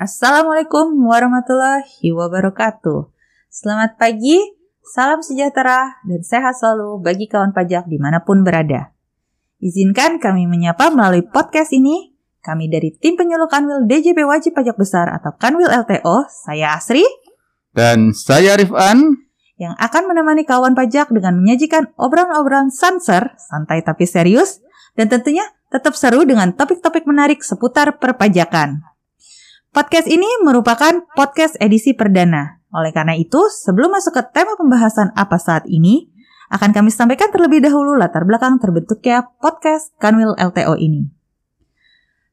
Assalamualaikum 0.00 0.96
warahmatullahi 0.96 2.08
wabarakatuh. 2.08 3.12
Selamat 3.52 4.00
pagi, 4.00 4.40
salam 4.80 5.20
sejahtera, 5.20 6.00
dan 6.08 6.24
sehat 6.24 6.56
selalu 6.56 7.04
bagi 7.04 7.28
kawan 7.28 7.52
pajak 7.52 7.84
di 7.84 8.00
mana 8.00 8.24
pun 8.24 8.40
berada. 8.40 8.96
Izinkan 9.60 10.16
kami 10.16 10.48
menyapa 10.48 10.88
melalui 10.88 11.20
podcast 11.28 11.76
ini. 11.76 12.16
Kami 12.40 12.72
dari 12.72 12.96
tim 12.96 13.12
penyuluh 13.12 13.44
Kanwil 13.52 13.84
DJP 13.84 14.24
Wajib 14.24 14.56
Pajak 14.56 14.80
Besar 14.80 15.12
atau 15.12 15.36
Kanwil 15.36 15.68
LTO, 15.68 16.32
saya 16.32 16.80
Asri. 16.80 17.04
Dan 17.68 18.16
saya 18.16 18.56
Rifan. 18.56 19.04
Yang 19.60 19.76
akan 19.84 20.02
menemani 20.08 20.48
kawan 20.48 20.72
pajak 20.72 21.12
dengan 21.12 21.36
menyajikan 21.36 21.92
obrolan-obrolan 22.00 22.72
sanser, 22.72 23.36
santai 23.36 23.84
tapi 23.84 24.08
serius, 24.08 24.64
dan 24.96 25.12
tentunya 25.12 25.44
tetap 25.68 25.92
seru 25.92 26.24
dengan 26.24 26.56
topik-topik 26.56 27.04
menarik 27.04 27.44
seputar 27.44 28.00
perpajakan. 28.00 28.89
Podcast 29.70 30.10
ini 30.10 30.26
merupakan 30.42 31.06
podcast 31.14 31.54
edisi 31.62 31.94
perdana. 31.94 32.58
Oleh 32.74 32.90
karena 32.90 33.14
itu, 33.14 33.38
sebelum 33.54 33.94
masuk 33.94 34.18
ke 34.18 34.22
tema 34.34 34.58
pembahasan 34.58 35.14
apa 35.14 35.38
saat 35.38 35.62
ini, 35.70 36.10
akan 36.50 36.74
kami 36.74 36.90
sampaikan 36.90 37.30
terlebih 37.30 37.62
dahulu 37.62 37.94
latar 37.94 38.26
belakang 38.26 38.58
terbentuknya 38.58 39.30
podcast 39.38 39.94
Kanwil 40.02 40.34
LTO 40.34 40.74
ini. 40.74 41.06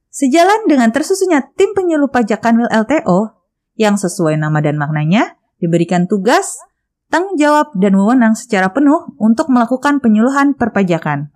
Sejalan 0.10 0.66
dengan 0.66 0.90
tersusunnya 0.90 1.54
tim 1.54 1.78
penyuluh 1.78 2.10
pajak 2.10 2.42
Kanwil 2.42 2.74
LTO, 2.74 3.38
yang 3.78 4.02
sesuai 4.02 4.34
nama 4.42 4.58
dan 4.58 4.82
maknanya, 4.82 5.38
diberikan 5.62 6.10
tugas, 6.10 6.58
tanggung 7.14 7.38
jawab, 7.38 7.70
dan 7.78 7.94
wewenang 7.94 8.34
secara 8.34 8.74
penuh 8.74 9.14
untuk 9.22 9.54
melakukan 9.54 10.02
penyuluhan 10.02 10.58
perpajakan. 10.58 11.30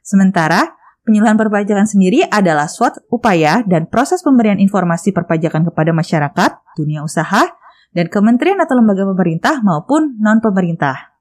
Sementara, 0.00 0.80
Penyuluhan 1.06 1.38
perpajakan 1.38 1.86
sendiri 1.86 2.26
adalah 2.26 2.66
suatu 2.66 2.98
upaya 3.14 3.62
dan 3.62 3.86
proses 3.86 4.26
pemberian 4.26 4.58
informasi 4.58 5.14
perpajakan 5.14 5.62
kepada 5.70 5.94
masyarakat, 5.94 6.50
dunia 6.74 7.06
usaha, 7.06 7.46
dan 7.94 8.10
kementerian 8.10 8.58
atau 8.58 8.74
lembaga 8.74 9.06
pemerintah 9.06 9.62
maupun 9.62 10.18
non-pemerintah. 10.18 11.14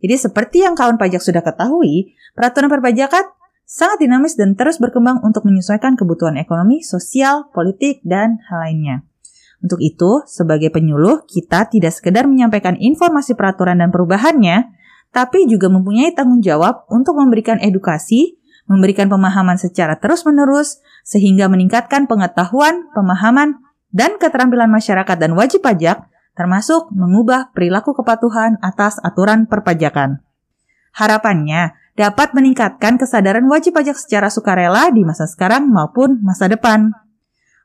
Jadi 0.00 0.16
seperti 0.16 0.64
yang 0.64 0.72
kawan 0.72 0.96
pajak 0.96 1.20
sudah 1.20 1.44
ketahui, 1.44 2.16
peraturan 2.32 2.72
perpajakan 2.72 3.28
sangat 3.68 4.08
dinamis 4.08 4.40
dan 4.40 4.56
terus 4.56 4.80
berkembang 4.80 5.20
untuk 5.20 5.44
menyesuaikan 5.44 6.00
kebutuhan 6.00 6.40
ekonomi, 6.40 6.80
sosial, 6.80 7.52
politik, 7.52 8.00
dan 8.00 8.40
hal 8.48 8.64
lainnya. 8.64 9.04
Untuk 9.60 9.84
itu, 9.84 10.24
sebagai 10.24 10.72
penyuluh, 10.72 11.28
kita 11.28 11.68
tidak 11.68 11.92
sekedar 11.92 12.24
menyampaikan 12.24 12.80
informasi 12.80 13.36
peraturan 13.36 13.84
dan 13.84 13.92
perubahannya, 13.92 14.72
tapi 15.12 15.44
juga 15.44 15.68
mempunyai 15.68 16.16
tanggung 16.16 16.40
jawab 16.40 16.88
untuk 16.88 17.20
memberikan 17.20 17.60
edukasi, 17.60 18.39
memberikan 18.70 19.10
pemahaman 19.10 19.58
secara 19.58 19.98
terus-menerus 19.98 20.78
sehingga 21.02 21.50
meningkatkan 21.50 22.06
pengetahuan, 22.06 22.86
pemahaman, 22.94 23.58
dan 23.90 24.14
keterampilan 24.22 24.70
masyarakat 24.70 25.18
dan 25.18 25.34
wajib 25.34 25.66
pajak, 25.66 26.06
termasuk 26.38 26.86
mengubah 26.94 27.50
perilaku 27.50 27.90
kepatuhan 27.98 28.62
atas 28.62 29.02
aturan 29.02 29.50
perpajakan. 29.50 30.22
Harapannya 30.94 31.74
dapat 31.98 32.30
meningkatkan 32.32 32.94
kesadaran 32.96 33.44
wajib 33.50 33.74
pajak 33.74 33.98
secara 33.98 34.30
sukarela 34.30 34.94
di 34.94 35.02
masa 35.02 35.26
sekarang 35.26 35.66
maupun 35.66 36.22
masa 36.22 36.46
depan. 36.46 36.94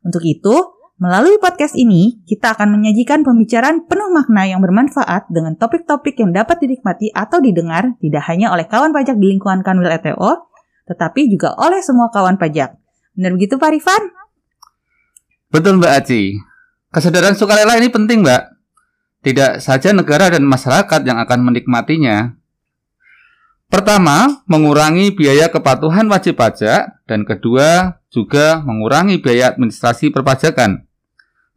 Untuk 0.01 0.25
itu, 0.25 0.53
melalui 0.97 1.37
podcast 1.37 1.77
ini, 1.77 2.25
kita 2.25 2.57
akan 2.57 2.73
menyajikan 2.81 3.21
pembicaraan 3.21 3.85
penuh 3.85 4.09
makna 4.09 4.49
yang 4.49 4.61
bermanfaat 4.61 5.29
dengan 5.29 5.53
topik-topik 5.57 6.17
yang 6.17 6.33
dapat 6.33 6.57
dinikmati 6.61 7.13
atau 7.13 7.37
didengar 7.41 7.93
tidak 8.01 8.25
hanya 8.25 8.49
oleh 8.53 8.65
kawan 8.65 8.89
pajak 8.89 9.17
di 9.17 9.37
lingkungan 9.37 9.61
Kanwil 9.65 9.93
ETO, 9.93 10.54
tetapi 10.85 11.27
juga 11.29 11.53
oleh 11.57 11.81
semua 11.81 12.13
kawan 12.13 12.37
pajak. 12.37 12.77
Benar 13.17 13.31
begitu 13.37 13.57
Pak 13.57 13.69
Rifan? 13.73 14.01
Betul 15.49 15.81
Mbak 15.81 15.93
Aci. 16.01 16.37
Kesadaran 16.93 17.35
sukarela 17.35 17.77
ini 17.77 17.89
penting 17.89 18.21
Mbak. 18.21 18.43
Tidak 19.25 19.57
saja 19.57 19.89
negara 19.89 20.29
dan 20.29 20.45
masyarakat 20.45 21.01
yang 21.01 21.17
akan 21.17 21.39
menikmatinya. 21.41 22.37
Pertama, 23.65 24.45
mengurangi 24.45 25.09
biaya 25.11 25.49
kepatuhan 25.49 26.05
wajib 26.05 26.37
pajak 26.37 27.01
dan 27.09 27.25
kedua, 27.25 27.97
juga 28.13 28.61
mengurangi 28.61 29.17
biaya 29.17 29.51
administrasi 29.51 30.13
perpajakan. 30.13 30.85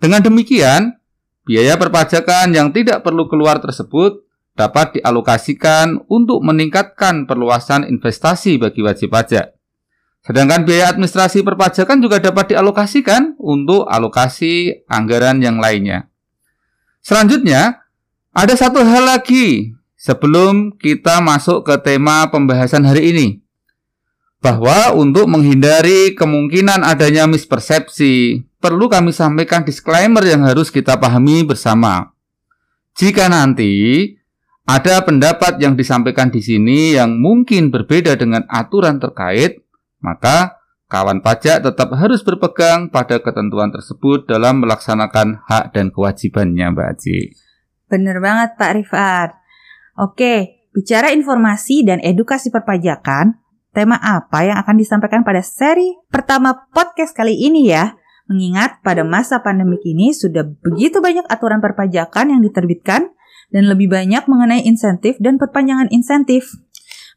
Dengan 0.00 0.24
demikian, 0.24 0.96
biaya 1.44 1.76
perpajakan 1.76 2.56
yang 2.56 2.72
tidak 2.72 3.04
perlu 3.04 3.28
keluar 3.28 3.60
tersebut 3.60 4.24
dapat 4.58 4.98
dialokasikan 4.98 6.10
untuk 6.10 6.42
meningkatkan 6.42 7.30
perluasan 7.30 7.86
investasi 7.86 8.58
bagi 8.58 8.82
wajib 8.82 9.14
pajak. 9.14 9.54
Sedangkan 10.26 10.66
biaya 10.66 10.90
administrasi 10.90 11.46
perpajakan 11.46 12.02
juga 12.02 12.18
dapat 12.18 12.52
dialokasikan 12.52 13.38
untuk 13.38 13.86
alokasi 13.86 14.82
anggaran 14.90 15.38
yang 15.38 15.62
lainnya. 15.62 16.10
Selanjutnya, 16.98 17.86
ada 18.34 18.54
satu 18.58 18.82
hal 18.82 19.06
lagi 19.06 19.72
sebelum 19.94 20.74
kita 20.74 21.22
masuk 21.22 21.62
ke 21.62 21.78
tema 21.80 22.26
pembahasan 22.28 22.82
hari 22.82 23.14
ini. 23.14 23.28
Bahwa 24.42 24.94
untuk 24.94 25.30
menghindari 25.30 26.14
kemungkinan 26.18 26.82
adanya 26.82 27.26
mispersepsi, 27.30 28.42
perlu 28.58 28.90
kami 28.90 29.14
sampaikan 29.14 29.62
disclaimer 29.62 30.22
yang 30.26 30.46
harus 30.46 30.70
kita 30.70 30.98
pahami 30.98 31.46
bersama. 31.46 32.14
Jika 32.98 33.30
nanti 33.30 34.17
ada 34.68 35.00
pendapat 35.00 35.56
yang 35.64 35.80
disampaikan 35.80 36.28
di 36.28 36.44
sini 36.44 36.92
yang 36.92 37.16
mungkin 37.16 37.72
berbeda 37.72 38.20
dengan 38.20 38.44
aturan 38.52 39.00
terkait, 39.00 39.64
maka 40.04 40.60
kawan 40.92 41.24
pajak 41.24 41.64
tetap 41.64 41.88
harus 41.96 42.20
berpegang 42.20 42.92
pada 42.92 43.16
ketentuan 43.16 43.72
tersebut 43.72 44.28
dalam 44.28 44.60
melaksanakan 44.60 45.40
hak 45.48 45.72
dan 45.72 45.88
kewajibannya, 45.88 46.68
Mbak 46.76 46.84
Aji. 46.84 47.32
Benar 47.88 48.20
banget, 48.20 48.60
Pak 48.60 48.72
Rifat. 48.76 49.30
Oke, 49.96 50.68
bicara 50.76 51.16
informasi 51.16 51.88
dan 51.88 52.04
edukasi 52.04 52.52
perpajakan, 52.52 53.40
tema 53.72 53.96
apa 53.96 54.52
yang 54.52 54.60
akan 54.60 54.76
disampaikan 54.76 55.24
pada 55.24 55.40
seri 55.40 55.96
pertama 56.12 56.68
podcast 56.76 57.16
kali 57.16 57.32
ini 57.32 57.72
ya? 57.72 57.96
Mengingat 58.28 58.84
pada 58.84 59.00
masa 59.00 59.40
pandemik 59.40 59.80
ini 59.88 60.12
sudah 60.12 60.44
begitu 60.44 61.00
banyak 61.00 61.24
aturan 61.32 61.64
perpajakan 61.64 62.36
yang 62.36 62.44
diterbitkan 62.44 63.16
dan 63.48 63.68
lebih 63.68 63.88
banyak 63.88 64.24
mengenai 64.28 64.64
insentif 64.64 65.16
dan 65.20 65.40
perpanjangan 65.40 65.88
insentif. 65.92 66.52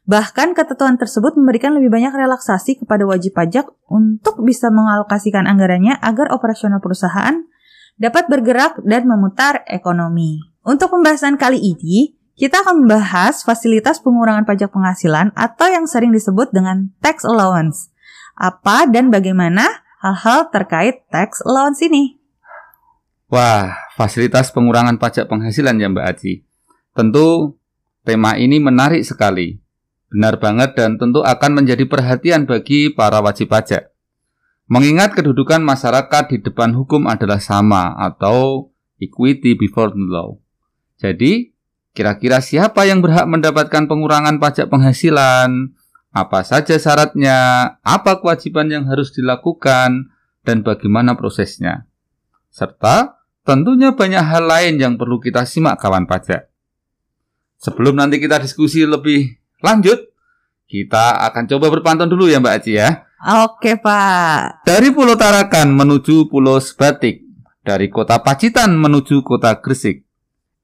Bahkan 0.02 0.58
ketentuan 0.58 0.98
tersebut 0.98 1.38
memberikan 1.38 1.78
lebih 1.78 1.92
banyak 1.92 2.10
relaksasi 2.10 2.82
kepada 2.82 3.06
wajib 3.06 3.38
pajak 3.38 3.70
untuk 3.86 4.42
bisa 4.42 4.66
mengalokasikan 4.74 5.46
anggarannya 5.46 5.94
agar 6.02 6.34
operasional 6.34 6.82
perusahaan 6.82 7.46
dapat 8.02 8.26
bergerak 8.26 8.82
dan 8.82 9.06
memutar 9.06 9.62
ekonomi. 9.70 10.42
Untuk 10.66 10.90
pembahasan 10.90 11.38
kali 11.38 11.58
ini, 11.58 12.18
kita 12.34 12.64
akan 12.64 12.86
membahas 12.86 13.44
fasilitas 13.46 14.00
pengurangan 14.02 14.42
pajak 14.42 14.72
penghasilan 14.72 15.30
atau 15.38 15.68
yang 15.70 15.86
sering 15.86 16.10
disebut 16.10 16.50
dengan 16.50 16.90
tax 16.98 17.22
allowance. 17.22 17.92
Apa 18.34 18.88
dan 18.88 19.12
bagaimana 19.12 19.84
hal-hal 20.02 20.50
terkait 20.50 21.06
tax 21.12 21.44
allowance 21.46 21.78
ini? 21.84 22.21
Wah, 23.32 23.72
fasilitas 23.96 24.52
pengurangan 24.52 25.00
pajak 25.00 25.24
penghasilan 25.24 25.80
ya 25.80 25.88
Mbak 25.88 26.04
Aji. 26.04 26.44
Tentu 26.92 27.56
tema 28.04 28.36
ini 28.36 28.60
menarik 28.60 29.08
sekali. 29.08 29.56
Benar 30.12 30.36
banget 30.36 30.76
dan 30.76 31.00
tentu 31.00 31.24
akan 31.24 31.64
menjadi 31.64 31.88
perhatian 31.88 32.44
bagi 32.44 32.92
para 32.92 33.24
wajib 33.24 33.48
pajak. 33.48 33.88
Mengingat 34.68 35.16
kedudukan 35.16 35.64
masyarakat 35.64 36.28
di 36.28 36.44
depan 36.44 36.76
hukum 36.76 37.08
adalah 37.08 37.40
sama 37.40 37.96
atau 37.96 38.68
equity 39.00 39.56
before 39.56 39.96
the 39.96 40.04
law. 40.04 40.36
Jadi, 41.00 41.56
kira-kira 41.96 42.44
siapa 42.44 42.84
yang 42.84 43.00
berhak 43.00 43.24
mendapatkan 43.24 43.88
pengurangan 43.88 44.36
pajak 44.44 44.68
penghasilan? 44.68 45.72
Apa 46.12 46.44
saja 46.44 46.76
syaratnya? 46.76 47.80
Apa 47.80 48.20
kewajiban 48.20 48.68
yang 48.68 48.84
harus 48.92 49.08
dilakukan? 49.16 50.12
Dan 50.44 50.60
bagaimana 50.60 51.16
prosesnya? 51.16 51.88
Serta 52.52 53.21
tentunya 53.42 53.94
banyak 53.94 54.22
hal 54.22 54.44
lain 54.46 54.74
yang 54.78 54.94
perlu 54.98 55.18
kita 55.18 55.46
simak 55.46 55.78
kawan 55.78 56.06
pajak. 56.06 56.50
Sebelum 57.62 57.94
nanti 57.94 58.18
kita 58.18 58.42
diskusi 58.42 58.82
lebih 58.82 59.38
lanjut, 59.62 60.10
kita 60.66 61.22
akan 61.30 61.46
coba 61.46 61.70
berpantun 61.70 62.10
dulu 62.10 62.26
ya 62.26 62.42
Mbak 62.42 62.54
Aci 62.58 62.72
ya. 62.74 63.06
Oke 63.46 63.78
Pak. 63.78 64.66
Dari 64.66 64.90
Pulau 64.90 65.14
Tarakan 65.14 65.70
menuju 65.70 66.26
Pulau 66.26 66.58
Sebatik, 66.58 67.22
dari 67.62 67.86
kota 67.86 68.18
Pacitan 68.18 68.74
menuju 68.74 69.22
kota 69.22 69.62
Gresik. 69.62 70.02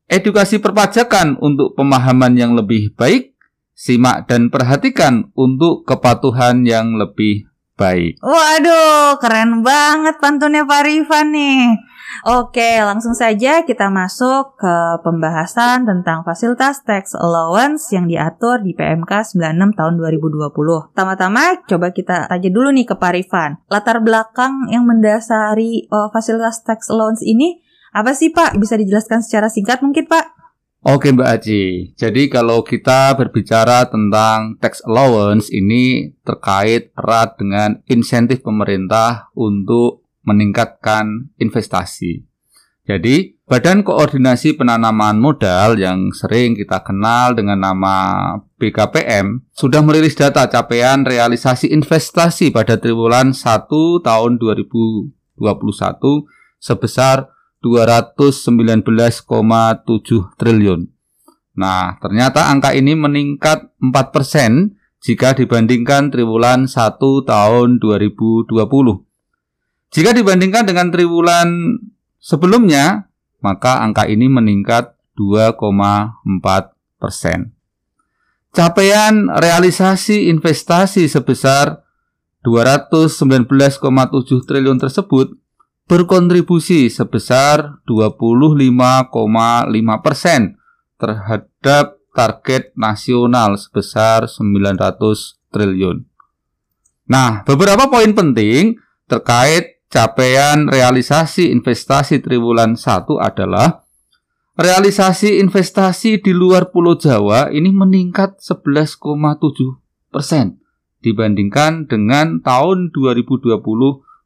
Edukasi 0.09 0.59
perpajakan 0.59 1.39
untuk 1.39 1.79
pemahaman 1.79 2.35
yang 2.35 2.59
lebih 2.59 2.97
baik, 2.97 3.37
simak 3.79 4.27
dan 4.27 4.51
perhatikan 4.51 5.31
untuk 5.39 5.87
kepatuhan 5.87 6.67
yang 6.67 6.99
lebih 6.99 7.47
baik. 7.79 8.19
Waduh, 8.19 9.23
keren 9.23 9.63
banget 9.63 10.19
pantunnya 10.19 10.67
Pak 10.67 10.83
Rifan 10.83 11.31
nih. 11.31 11.79
Oke, 12.27 12.81
langsung 12.83 13.13
saja 13.15 13.63
kita 13.63 13.93
masuk 13.93 14.59
ke 14.59 14.75
pembahasan 15.07 15.87
tentang 15.87 16.25
fasilitas 16.25 16.83
tax 16.83 17.15
allowance 17.15 17.93
yang 17.95 18.09
diatur 18.09 18.59
di 18.65 18.75
PMK 18.75 19.39
96 19.39 19.79
tahun 19.79 19.95
2020. 20.01 20.51
Pertama-tama 20.93 21.63
coba 21.69 21.95
kita 21.95 22.27
tanya 22.27 22.51
dulu 22.51 22.75
nih 22.75 22.87
ke 22.89 22.95
Pak 22.97 23.13
Rifan. 23.15 23.51
Latar 23.71 24.01
belakang 24.03 24.67
yang 24.73 24.89
mendasari 24.89 25.87
uh, 25.93 26.09
fasilitas 26.11 26.65
tax 26.65 26.91
allowance 26.91 27.23
ini 27.23 27.61
apa 27.93 28.13
sih 28.17 28.35
Pak? 28.35 28.59
Bisa 28.59 28.75
dijelaskan 28.75 29.23
secara 29.25 29.47
singkat 29.53 29.81
mungkin 29.85 30.09
Pak? 30.09 30.39
Oke 30.87 31.11
Mbak 31.11 31.27
Aji, 31.27 31.91
jadi 31.99 32.23
kalau 32.31 32.63
kita 32.63 33.11
berbicara 33.19 33.91
tentang 33.91 34.55
tax 34.63 34.79
allowance 34.87 35.51
ini 35.51 36.15
terkait 36.23 36.95
erat 36.95 37.35
dengan 37.35 37.83
insentif 37.91 38.47
pemerintah 38.47 39.27
untuk 39.35 40.07
meningkatkan 40.29 41.33
investasi. 41.41 42.29
Jadi, 42.89 43.37
Badan 43.49 43.81
Koordinasi 43.85 44.57
Penanaman 44.57 45.21
Modal 45.21 45.81
yang 45.81 46.13
sering 46.13 46.53
kita 46.53 46.85
kenal 46.85 47.33
dengan 47.33 47.61
nama 47.61 47.97
BKPM 48.61 49.45
sudah 49.53 49.81
merilis 49.81 50.17
data 50.17 50.45
capaian 50.49 51.01
realisasi 51.05 51.73
investasi 51.73 52.53
pada 52.53 52.77
triwulan 52.77 53.33
1 53.33 53.69
tahun 54.05 54.37
2021 54.37 55.13
sebesar 56.61 57.33
219,7 57.65 58.85
triliun. 60.37 60.81
Nah, 61.57 61.97
ternyata 61.99 62.53
angka 62.53 62.77
ini 62.77 62.93
meningkat 62.93 63.73
4% 63.81 64.77
jika 65.01 65.33
dibandingkan 65.33 66.13
triwulan 66.13 66.69
1 66.69 67.25
tahun 67.25 67.81
2020. 67.81 69.08
Jika 69.89 70.13
dibandingkan 70.13 70.69
dengan 70.69 70.93
triwulan 70.93 71.81
sebelumnya, 72.21 73.09
maka 73.41 73.81
angka 73.81 74.05
ini 74.05 74.29
meningkat 74.29 74.93
2,4 75.17 77.01
persen. 77.01 77.57
Capaian 78.53 79.29
realisasi 79.29 80.33
investasi 80.33 81.07
sebesar 81.07 81.85
219,7 82.43 84.47
triliun 84.47 84.79
tersebut 84.81 85.37
berkontribusi 85.89 86.93
sebesar 86.93 87.81
25,5 87.89 89.09
persen 90.05 90.61
terhadap 91.01 91.97
target 92.13 92.77
nasional 92.77 93.57
sebesar 93.57 94.29
900 94.29 95.41
triliun. 95.49 96.05
Nah, 97.09 97.41
beberapa 97.47 97.89
poin 97.89 98.13
penting 98.13 98.77
terkait 99.09 99.78
capaian 99.89 100.69
realisasi 100.69 101.49
investasi 101.53 102.21
triwulan 102.21 102.77
1 102.77 103.09
adalah 103.19 103.89
realisasi 104.59 105.41
investasi 105.41 106.21
di 106.21 106.33
luar 106.37 106.69
Pulau 106.69 106.97
Jawa 106.97 107.49
ini 107.49 107.73
meningkat 107.73 108.41
11,7 108.41 109.01
persen 110.13 110.61
dibandingkan 111.01 111.89
dengan 111.89 112.43
tahun 112.45 112.91
2020 112.93 113.59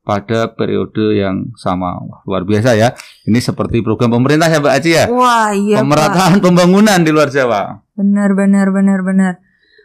pada 0.03 0.51
periode 0.51 1.15
yang 1.15 1.55
sama. 1.55 1.95
Wah, 2.03 2.21
luar 2.27 2.43
biasa 2.43 2.75
ya. 2.75 2.91
Ini 3.23 3.39
seperti 3.39 3.87
program 3.87 4.11
pemerintah 4.11 4.51
ya 4.51 4.59
Mbak 4.59 4.75
Aci 4.75 4.91
ya. 4.91 5.07
Wah, 5.07 5.55
iya 5.55 5.79
Pemerataan 5.79 6.39
Pak. 6.39 6.43
pembangunan 6.43 6.99
di 7.07 7.15
luar 7.15 7.31
Jawa. 7.31 7.87
Benar, 7.95 8.35
benar, 8.35 8.75
benar, 8.75 9.01
benar. 9.07 9.35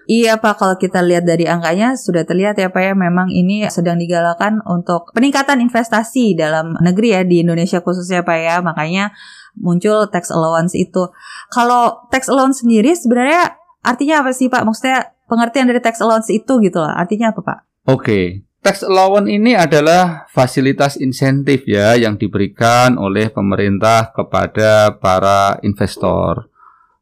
Iya 0.08 0.40
Pak, 0.40 0.56
kalau 0.56 0.76
kita 0.80 1.04
lihat 1.04 1.28
dari 1.28 1.44
angkanya 1.44 2.00
sudah 2.00 2.24
terlihat 2.24 2.56
ya 2.56 2.72
Pak 2.72 2.80
ya 2.80 2.94
memang 2.96 3.28
ini 3.28 3.68
sedang 3.68 4.00
digalakan 4.00 4.64
untuk 4.64 5.12
peningkatan 5.12 5.60
investasi 5.60 6.32
dalam 6.32 6.80
negeri 6.80 7.12
ya 7.12 7.22
di 7.28 7.44
Indonesia 7.44 7.84
khususnya 7.84 8.24
Pak 8.24 8.38
ya. 8.40 8.56
Makanya 8.64 9.12
muncul 9.60 10.08
tax 10.08 10.32
allowance 10.32 10.72
itu. 10.80 11.12
Kalau 11.52 12.08
tax 12.08 12.32
allowance 12.32 12.64
sendiri 12.64 12.96
sebenarnya 12.96 13.60
artinya 13.84 14.24
apa 14.24 14.32
sih 14.32 14.48
Pak? 14.48 14.64
Maksudnya 14.64 15.12
pengertian 15.28 15.68
dari 15.68 15.84
tax 15.84 16.00
allowance 16.00 16.32
itu 16.32 16.56
gitu 16.64 16.80
loh. 16.80 16.96
Artinya 16.96 17.36
apa 17.36 17.44
Pak? 17.44 17.58
Oke, 17.92 18.48
Tax 18.58 18.84
allowance 18.84 19.32
ini 19.32 19.56
adalah 19.56 20.28
fasilitas 20.28 21.00
insentif 21.00 21.64
ya 21.70 21.96
yang 21.96 22.20
diberikan 22.20 23.00
oleh 23.00 23.32
pemerintah 23.32 24.12
kepada 24.12 24.98
para 24.98 25.56
investor. 25.64 26.52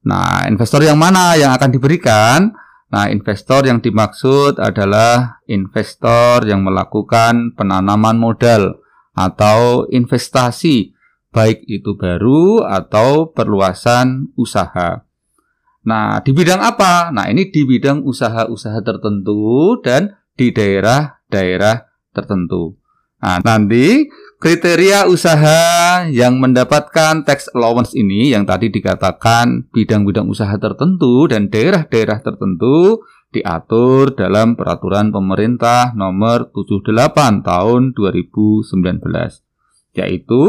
Nah, 0.06 0.46
investor 0.46 0.86
yang 0.86 1.00
mana 1.00 1.34
yang 1.34 1.56
akan 1.56 1.74
diberikan? 1.74 2.54
Nah, 2.95 3.12
investor 3.12 3.68
yang 3.68 3.83
dimaksud 3.83 4.56
adalah 4.56 5.44
investor 5.51 6.47
yang 6.47 6.63
melakukan 6.63 7.51
penanaman 7.51 8.15
modal 8.15 8.80
atau 9.12 9.83
investasi, 9.92 10.95
baik 11.36 11.68
itu 11.68 12.00
baru 12.00 12.63
atau 12.63 13.36
perluasan 13.36 14.31
usaha. 14.39 15.03
Nah, 15.83 16.24
di 16.24 16.31
bidang 16.31 16.63
apa? 16.63 17.12
Nah, 17.12 17.27
ini 17.27 17.51
di 17.51 17.68
bidang 17.68 18.00
usaha-usaha 18.07 18.80
tertentu 18.80 19.75
dan 19.83 20.15
di 20.39 20.56
daerah-daerah 20.56 21.92
tertentu. 22.15 22.80
Nah, 23.23 23.39
nanti 23.41 24.06
kriteria 24.38 25.07
usaha 25.07 26.03
yang 26.12 26.38
mendapatkan 26.38 27.23
tax 27.23 27.50
allowance 27.56 27.95
ini 27.95 28.35
yang 28.35 28.44
tadi 28.44 28.69
dikatakan 28.69 29.71
bidang-bidang 29.71 30.27
usaha 30.27 30.53
tertentu 30.59 31.25
dan 31.25 31.47
daerah-daerah 31.50 32.21
tertentu 32.21 33.01
diatur 33.33 34.15
dalam 34.15 34.56
peraturan 34.56 35.12
pemerintah 35.12 35.91
nomor 35.97 36.53
78 36.53 37.44
tahun 37.44 37.91
2019 37.91 38.63
yaitu 39.95 40.44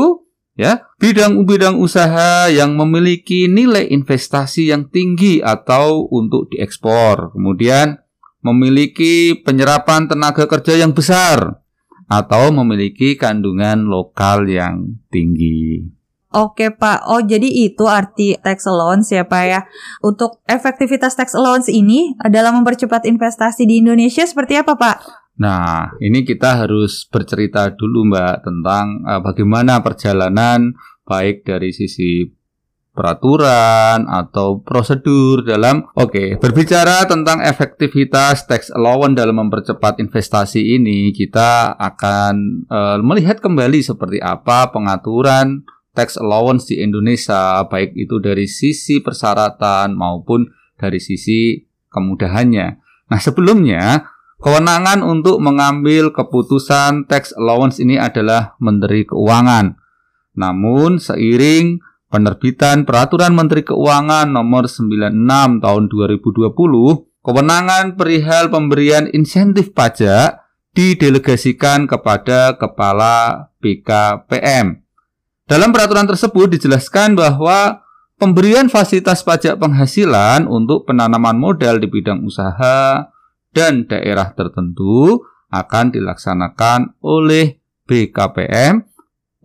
ya 0.58 0.86
bidang-bidang 0.98 1.78
usaha 1.78 2.50
yang 2.50 2.74
memiliki 2.74 3.46
nilai 3.46 3.86
investasi 3.90 4.74
yang 4.74 4.90
tinggi 4.90 5.40
atau 5.40 6.10
untuk 6.10 6.50
diekspor. 6.50 7.32
Kemudian 7.32 8.02
memiliki 8.42 9.38
penyerapan 9.40 10.06
tenaga 10.10 10.46
kerja 10.46 10.78
yang 10.78 10.94
besar 10.94 11.65
atau 12.06 12.54
memiliki 12.54 13.18
kandungan 13.18 13.86
lokal 13.86 14.46
yang 14.46 14.98
tinggi. 15.10 15.86
Oke 16.36 16.68
Pak, 16.68 17.08
oh 17.08 17.24
jadi 17.24 17.48
itu 17.48 17.88
arti 17.88 18.36
tax 18.36 18.68
allowance 18.68 19.08
ya 19.08 19.24
Pak 19.24 19.44
ya. 19.46 19.60
Untuk 20.04 20.42
efektivitas 20.44 21.16
tax 21.16 21.32
allowance 21.32 21.72
ini 21.72 22.12
dalam 22.28 22.60
mempercepat 22.60 23.08
investasi 23.08 23.64
di 23.64 23.80
Indonesia 23.80 24.26
seperti 24.26 24.60
apa 24.60 24.76
Pak? 24.76 24.96
Nah, 25.40 25.96
ini 26.00 26.24
kita 26.24 26.64
harus 26.64 27.08
bercerita 27.08 27.72
dulu 27.72 28.08
Mbak 28.08 28.36
tentang 28.44 28.86
uh, 29.04 29.20
bagaimana 29.20 29.80
perjalanan 29.80 30.76
baik 31.08 31.44
dari 31.44 31.72
sisi 31.72 32.35
peraturan 32.96 34.08
atau 34.08 34.64
prosedur 34.64 35.44
dalam 35.44 35.84
oke 35.92 36.08
okay, 36.08 36.28
berbicara 36.40 37.04
tentang 37.04 37.44
efektivitas 37.44 38.48
tax 38.48 38.72
allowance 38.72 39.20
dalam 39.20 39.36
mempercepat 39.36 40.00
investasi 40.00 40.80
ini 40.80 41.12
kita 41.12 41.76
akan 41.76 42.64
uh, 42.72 42.96
melihat 43.04 43.44
kembali 43.44 43.84
seperti 43.84 44.16
apa 44.24 44.72
pengaturan 44.72 45.68
tax 45.92 46.16
allowance 46.16 46.72
di 46.72 46.80
Indonesia 46.80 47.60
baik 47.68 47.92
itu 47.92 48.16
dari 48.16 48.48
sisi 48.48 49.04
persyaratan 49.04 49.96
maupun 49.96 50.48
dari 50.76 51.00
sisi 51.00 51.56
kemudahannya. 51.88 52.66
Nah, 53.08 53.20
sebelumnya 53.20 54.12
kewenangan 54.36 55.00
untuk 55.00 55.40
mengambil 55.40 56.12
keputusan 56.12 57.08
tax 57.08 57.32
allowance 57.32 57.80
ini 57.80 57.96
adalah 57.96 58.54
Menteri 58.60 59.08
Keuangan. 59.08 59.80
Namun 60.36 61.00
seiring 61.00 61.80
penerbitan 62.10 62.86
Peraturan 62.86 63.34
Menteri 63.34 63.66
Keuangan 63.66 64.30
Nomor 64.30 64.70
96 64.70 65.62
Tahun 65.62 65.84
2020, 65.90 66.52
kewenangan 67.22 67.98
perihal 67.98 68.48
pemberian 68.48 69.10
insentif 69.10 69.74
pajak 69.74 70.42
didelegasikan 70.76 71.88
kepada 71.88 72.54
Kepala 72.54 73.48
BKPM. 73.58 74.84
Dalam 75.46 75.70
peraturan 75.70 76.10
tersebut 76.10 76.58
dijelaskan 76.58 77.14
bahwa 77.14 77.86
pemberian 78.18 78.66
fasilitas 78.66 79.22
pajak 79.22 79.56
penghasilan 79.62 80.50
untuk 80.50 80.90
penanaman 80.90 81.38
modal 81.38 81.78
di 81.78 81.86
bidang 81.86 82.26
usaha 82.26 83.06
dan 83.54 83.86
daerah 83.86 84.34
tertentu 84.34 85.22
akan 85.54 85.94
dilaksanakan 85.94 86.98
oleh 87.00 87.62
BKPM 87.86 88.95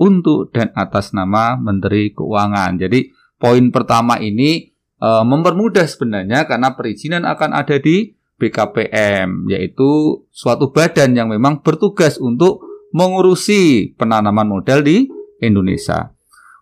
untuk 0.01 0.49
dan 0.49 0.73
atas 0.73 1.13
nama 1.13 1.53
Menteri 1.61 2.09
Keuangan. 2.09 2.81
Jadi 2.81 3.13
poin 3.37 3.69
pertama 3.69 4.17
ini 4.17 4.73
e, 4.97 5.09
mempermudah 5.21 5.85
sebenarnya 5.85 6.49
karena 6.49 6.73
perizinan 6.73 7.29
akan 7.29 7.53
ada 7.53 7.77
di 7.77 8.17
BKPM 8.41 9.45
yaitu 9.53 10.25
suatu 10.33 10.73
badan 10.73 11.13
yang 11.13 11.29
memang 11.29 11.61
bertugas 11.61 12.17
untuk 12.17 12.65
mengurusi 12.89 13.93
penanaman 13.93 14.49
modal 14.49 14.81
di 14.81 15.05
Indonesia. 15.37 16.09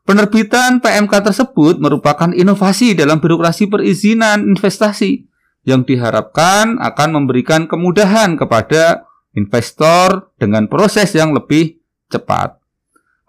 Penerbitan 0.03 0.83
PMK 0.83 1.31
tersebut 1.31 1.79
merupakan 1.79 2.33
inovasi 2.35 2.97
dalam 2.97 3.23
birokrasi 3.23 3.71
perizinan 3.71 4.51
investasi 4.51 5.29
yang 5.63 5.85
diharapkan 5.85 6.81
akan 6.81 7.09
memberikan 7.13 7.69
kemudahan 7.69 8.35
kepada 8.35 9.05
investor 9.37 10.33
dengan 10.41 10.65
proses 10.65 11.13
yang 11.13 11.31
lebih 11.31 11.79
cepat. 12.09 12.58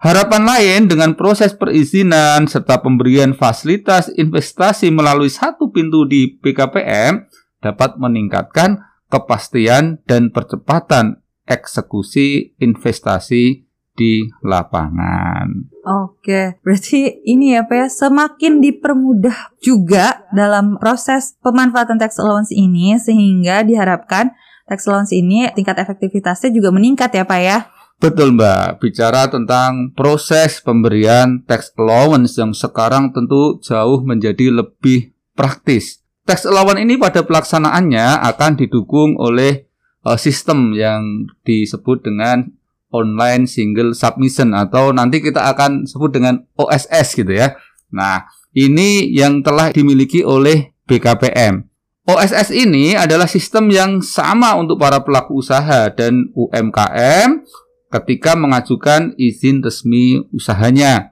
Harapan 0.01 0.49
lain 0.49 0.81
dengan 0.89 1.13
proses 1.13 1.53
perizinan 1.53 2.49
serta 2.49 2.81
pemberian 2.81 3.37
fasilitas 3.37 4.09
investasi 4.09 4.89
melalui 4.89 5.29
satu 5.29 5.69
pintu 5.69 6.09
di 6.09 6.41
BKPM 6.41 7.29
dapat 7.61 8.01
meningkatkan 8.01 8.81
kepastian 9.13 10.01
dan 10.09 10.33
percepatan 10.33 11.21
eksekusi 11.45 12.57
investasi 12.57 13.69
di 13.93 14.25
lapangan. 14.41 15.69
Oke, 15.85 16.57
berarti 16.65 17.21
ini 17.21 17.53
ya 17.53 17.69
Pak 17.69 17.77
ya, 17.77 17.85
semakin 17.85 18.57
dipermudah 18.57 19.53
juga 19.61 20.25
dalam 20.33 20.81
proses 20.81 21.37
pemanfaatan 21.45 22.01
tax 22.01 22.17
allowance 22.17 22.49
ini 22.49 22.97
sehingga 22.97 23.61
diharapkan 23.61 24.33
tax 24.65 24.89
allowance 24.89 25.13
ini 25.13 25.45
tingkat 25.53 25.77
efektivitasnya 25.77 26.49
juga 26.49 26.73
meningkat 26.73 27.13
ya 27.13 27.21
Pak 27.21 27.41
ya. 27.45 27.69
Betul 28.01 28.33
Mbak, 28.33 28.81
bicara 28.81 29.29
tentang 29.29 29.93
proses 29.93 30.57
pemberian 30.57 31.45
tax 31.45 31.69
allowance 31.77 32.33
yang 32.33 32.49
sekarang 32.49 33.13
tentu 33.13 33.61
jauh 33.61 34.01
menjadi 34.01 34.49
lebih 34.49 35.13
praktis. 35.37 36.01
Tax 36.25 36.49
allowance 36.49 36.81
ini 36.81 36.97
pada 36.97 37.21
pelaksanaannya 37.21 38.25
akan 38.25 38.57
didukung 38.57 39.21
oleh 39.21 39.69
uh, 40.01 40.17
sistem 40.17 40.73
yang 40.73 41.29
disebut 41.45 42.01
dengan 42.01 42.49
online 42.89 43.45
single 43.45 43.93
submission 43.93 44.57
atau 44.57 44.89
nanti 44.89 45.21
kita 45.21 45.53
akan 45.53 45.85
sebut 45.85 46.09
dengan 46.09 46.41
OSS 46.57 47.21
gitu 47.21 47.37
ya. 47.37 47.53
Nah, 47.93 48.25
ini 48.57 49.13
yang 49.13 49.45
telah 49.45 49.69
dimiliki 49.69 50.25
oleh 50.25 50.73
BKPM. 50.89 51.69
OSS 52.09 52.49
ini 52.49 52.97
adalah 52.97 53.29
sistem 53.29 53.69
yang 53.69 54.01
sama 54.01 54.57
untuk 54.57 54.81
para 54.81 55.05
pelaku 55.05 55.37
usaha 55.37 55.85
dan 55.93 56.33
UMKM 56.33 57.45
ketika 57.91 58.39
mengajukan 58.39 59.13
izin 59.19 59.59
resmi 59.59 60.23
usahanya. 60.31 61.11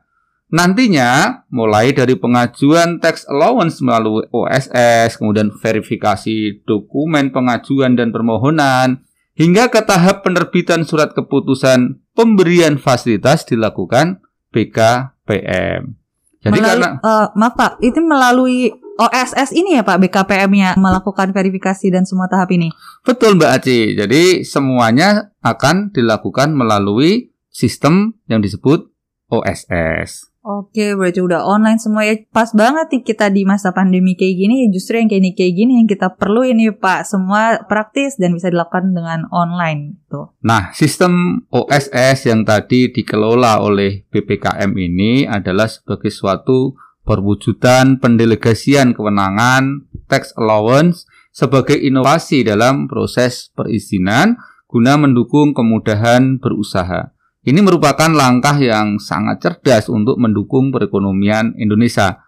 Nantinya, 0.50 1.46
mulai 1.54 1.94
dari 1.94 2.18
pengajuan 2.18 2.98
tax 2.98 3.22
allowance 3.30 3.86
melalui 3.86 4.26
OSS, 4.34 5.22
kemudian 5.22 5.54
verifikasi 5.54 6.66
dokumen 6.66 7.30
pengajuan 7.30 7.94
dan 7.94 8.10
permohonan, 8.10 9.06
hingga 9.38 9.70
ke 9.70 9.86
tahap 9.86 10.26
penerbitan 10.26 10.90
surat 10.90 11.14
keputusan 11.14 12.02
pemberian 12.18 12.82
fasilitas 12.82 13.46
dilakukan 13.46 14.26
BKPM. 14.50 15.94
Jadi 16.40 16.56
Melalui, 16.56 16.66
karena 16.66 16.90
uh, 17.04 17.28
maaf 17.38 17.54
Pak, 17.54 17.72
itu 17.86 18.00
melalui 18.02 18.74
OSS 19.00 19.56
ini 19.56 19.80
ya 19.80 19.88
Pak 19.88 19.96
BKPM-nya 20.04 20.76
melakukan 20.76 21.32
verifikasi 21.32 21.88
dan 21.88 22.04
semua 22.04 22.28
tahap 22.28 22.52
ini? 22.52 22.68
Betul 23.08 23.40
Mbak 23.40 23.52
Aci. 23.64 23.96
Jadi 23.96 24.44
semuanya 24.44 25.32
akan 25.40 25.96
dilakukan 25.96 26.52
melalui 26.52 27.32
sistem 27.48 28.20
yang 28.28 28.44
disebut 28.44 28.92
OSS. 29.32 30.30
Oke, 30.40 30.96
berarti 30.96 31.20
udah 31.20 31.46
online 31.46 31.78
semua 31.78 32.08
ya. 32.08 32.16
Pas 32.32 32.50
banget 32.56 32.90
nih 32.90 33.04
kita 33.06 33.28
di 33.30 33.44
masa 33.44 33.76
pandemi 33.76 34.16
kayak 34.16 34.36
gini, 34.40 34.66
ya 34.66 34.68
justru 34.72 34.98
yang 34.98 35.12
kayak 35.12 35.22
ini 35.22 35.32
kayak 35.36 35.54
gini 35.54 35.72
yang 35.84 35.88
kita 35.88 36.16
perlu 36.16 36.48
ini 36.48 36.72
Pak. 36.74 37.06
Semua 37.06 37.62
praktis 37.68 38.16
dan 38.18 38.34
bisa 38.34 38.50
dilakukan 38.50 38.96
dengan 38.96 39.28
online 39.30 40.00
gitu. 40.00 40.34
Nah, 40.42 40.72
sistem 40.74 41.46
OSS 41.54 42.32
yang 42.32 42.48
tadi 42.48 42.90
dikelola 42.90 43.62
oleh 43.62 44.08
BPKM 44.10 44.72
ini 44.80 45.28
adalah 45.28 45.68
sebagai 45.68 46.10
suatu 46.10 46.74
perwujudan 47.10 47.98
pendelegasian 47.98 48.94
kewenangan 48.94 49.90
tax 50.06 50.38
allowance 50.38 51.10
sebagai 51.34 51.74
inovasi 51.74 52.46
dalam 52.46 52.86
proses 52.86 53.50
perizinan 53.58 54.38
guna 54.70 55.02
mendukung 55.02 55.58
kemudahan 55.58 56.38
berusaha. 56.38 57.10
Ini 57.42 57.66
merupakan 57.66 58.14
langkah 58.14 58.54
yang 58.62 59.02
sangat 59.02 59.42
cerdas 59.42 59.90
untuk 59.90 60.22
mendukung 60.22 60.70
perekonomian 60.70 61.58
Indonesia. 61.58 62.22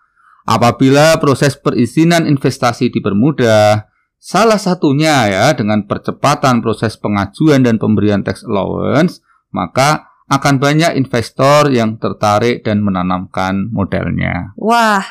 Apabila 0.49 1.21
proses 1.21 1.53
perizinan 1.53 2.25
investasi 2.25 2.89
dipermudah, 2.89 3.85
salah 4.17 4.57
satunya 4.57 5.29
ya 5.29 5.45
dengan 5.53 5.85
percepatan 5.85 6.65
proses 6.65 6.97
pengajuan 6.97 7.61
dan 7.61 7.77
pemberian 7.77 8.25
tax 8.25 8.41
allowance, 8.41 9.21
maka 9.53 10.10
akan 10.31 10.63
banyak 10.63 10.95
investor 10.95 11.67
yang 11.67 11.99
tertarik 11.99 12.63
dan 12.63 12.79
menanamkan 12.79 13.67
modelnya. 13.67 14.55
Wah, 14.55 15.03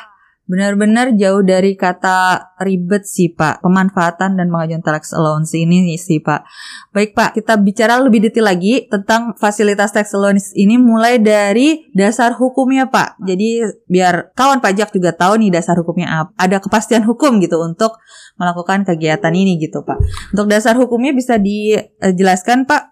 benar-benar 0.49 1.13
jauh 1.13 1.45
dari 1.45 1.77
kata 1.77 2.51
ribet 2.59 3.05
sih 3.05 3.29
Pak. 3.29 3.61
Pemanfaatan 3.61 4.35
dan 4.35 4.49
pengajuan 4.49 4.81
tax 4.81 5.13
allowance 5.13 5.53
ini 5.53 5.93
sih 5.95 6.19
Pak. 6.19 6.41
Baik 6.89 7.13
Pak, 7.13 7.37
kita 7.37 7.55
bicara 7.61 8.01
lebih 8.01 8.25
detail 8.25 8.49
lagi 8.49 8.89
tentang 8.89 9.37
fasilitas 9.37 9.93
tax 9.93 10.11
allowance 10.17 10.51
ini 10.57 10.81
mulai 10.81 11.21
dari 11.21 11.87
dasar 11.93 12.33
hukumnya 12.33 12.89
Pak. 12.89 13.21
Jadi 13.21 13.61
biar 13.87 14.33
kawan 14.33 14.57
pajak 14.57 14.89
juga 14.89 15.13
tahu 15.13 15.37
nih 15.37 15.53
dasar 15.53 15.77
hukumnya 15.77 16.27
apa. 16.27 16.33
Ada 16.35 16.57
kepastian 16.59 17.05
hukum 17.05 17.37
gitu 17.39 17.61
untuk 17.61 17.95
melakukan 18.41 18.83
kegiatan 18.83 19.31
ini 19.31 19.61
gitu 19.61 19.85
Pak. 19.85 20.01
Untuk 20.35 20.49
dasar 20.49 20.73
hukumnya 20.75 21.13
bisa 21.13 21.37
dijelaskan 21.37 22.65
Pak 22.65 22.90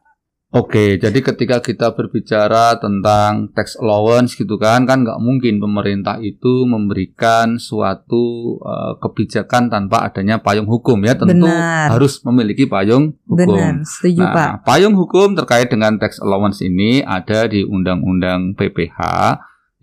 Oke, 0.50 0.98
jadi 0.98 1.22
ketika 1.22 1.62
kita 1.62 1.94
berbicara 1.94 2.82
tentang 2.82 3.54
tax 3.54 3.78
allowance 3.78 4.34
gitu 4.34 4.58
kan, 4.58 4.90
kan 4.90 5.06
nggak 5.06 5.22
mungkin 5.22 5.62
pemerintah 5.62 6.18
itu 6.26 6.66
memberikan 6.66 7.62
suatu 7.62 8.58
uh, 8.58 8.98
kebijakan 8.98 9.70
tanpa 9.70 10.10
adanya 10.10 10.42
payung 10.42 10.66
hukum 10.66 11.06
ya, 11.06 11.14
tentu 11.14 11.46
Benar. 11.46 11.94
harus 11.94 12.18
memiliki 12.26 12.66
payung 12.66 13.14
hukum. 13.30 13.62
Benar, 13.62 13.86
setuju 13.86 14.26
nah, 14.26 14.34
Pak. 14.34 14.50
Payung 14.66 14.98
hukum 14.98 15.38
terkait 15.38 15.70
dengan 15.70 16.02
tax 16.02 16.18
allowance 16.18 16.66
ini 16.66 17.06
ada 17.06 17.46
di 17.46 17.62
Undang-Undang 17.62 18.58
PPH 18.58 18.98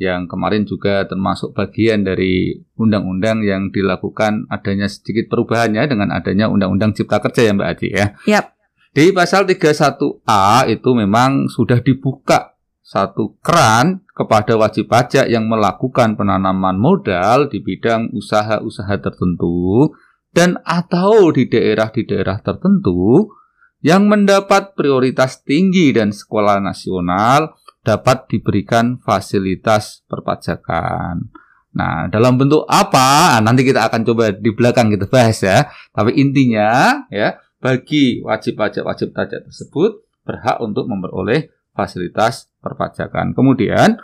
yang 0.03 0.27
kemarin 0.27 0.67
juga 0.67 1.07
termasuk 1.07 1.55
bagian 1.55 2.03
dari 2.03 2.53
undang-undang 2.77 3.41
yang 3.41 3.73
dilakukan 3.73 4.45
adanya 4.53 4.91
sedikit 4.93 5.33
perubahannya 5.33 5.89
dengan 5.89 6.13
adanya 6.13 6.53
Undang-Undang 6.53 6.99
Cipta 6.99 7.23
Kerja 7.23 7.49
ya 7.49 7.53
Mbak 7.55 7.69
Aji 7.71 7.89
ya. 7.95 8.07
Yap. 8.29 8.56
Di 8.97 9.13
pasal 9.13 9.45
31A 9.45 10.73
itu 10.73 10.97
memang 10.97 11.53
sudah 11.53 11.85
dibuka 11.85 12.57
satu 12.81 13.37
keran 13.45 14.01
kepada 14.17 14.57
wajib 14.57 14.89
pajak 14.89 15.29
yang 15.29 15.53
melakukan 15.53 16.17
penanaman 16.17 16.81
modal 16.81 17.45
di 17.53 17.61
bidang 17.61 18.09
usaha-usaha 18.17 18.97
tertentu 18.97 19.93
dan 20.33 20.57
atau 20.65 21.29
di 21.29 21.45
daerah 21.45 21.93
di 21.93 22.09
daerah 22.09 22.41
tertentu 22.41 23.29
yang 23.85 24.09
mendapat 24.09 24.73
prioritas 24.73 25.45
tinggi 25.45 25.93
dan 25.93 26.09
sekolah 26.09 26.57
nasional 26.65 27.53
dapat 27.85 28.33
diberikan 28.33 28.97
fasilitas 29.05 30.09
perpajakan. 30.09 31.37
Nah, 31.77 32.09
dalam 32.09 32.41
bentuk 32.41 32.65
apa? 32.65 33.37
Nah, 33.37 33.53
nanti 33.53 33.61
kita 33.61 33.93
akan 33.93 34.09
coba 34.09 34.33
di 34.33 34.57
belakang 34.57 34.89
kita 34.89 35.05
bahas 35.05 35.45
ya. 35.45 35.69
Tapi 35.93 36.17
intinya 36.17 37.05
ya, 37.13 37.37
bagi 37.67 38.23
wajib 38.23 38.55
pajak 38.55 38.87
wajib 38.87 39.11
pajak 39.11 39.43
tersebut 39.51 40.07
berhak 40.23 40.63
untuk 40.63 40.87
memperoleh 40.87 41.51
fasilitas 41.75 42.47
perpajakan. 42.63 43.35
Kemudian 43.35 43.99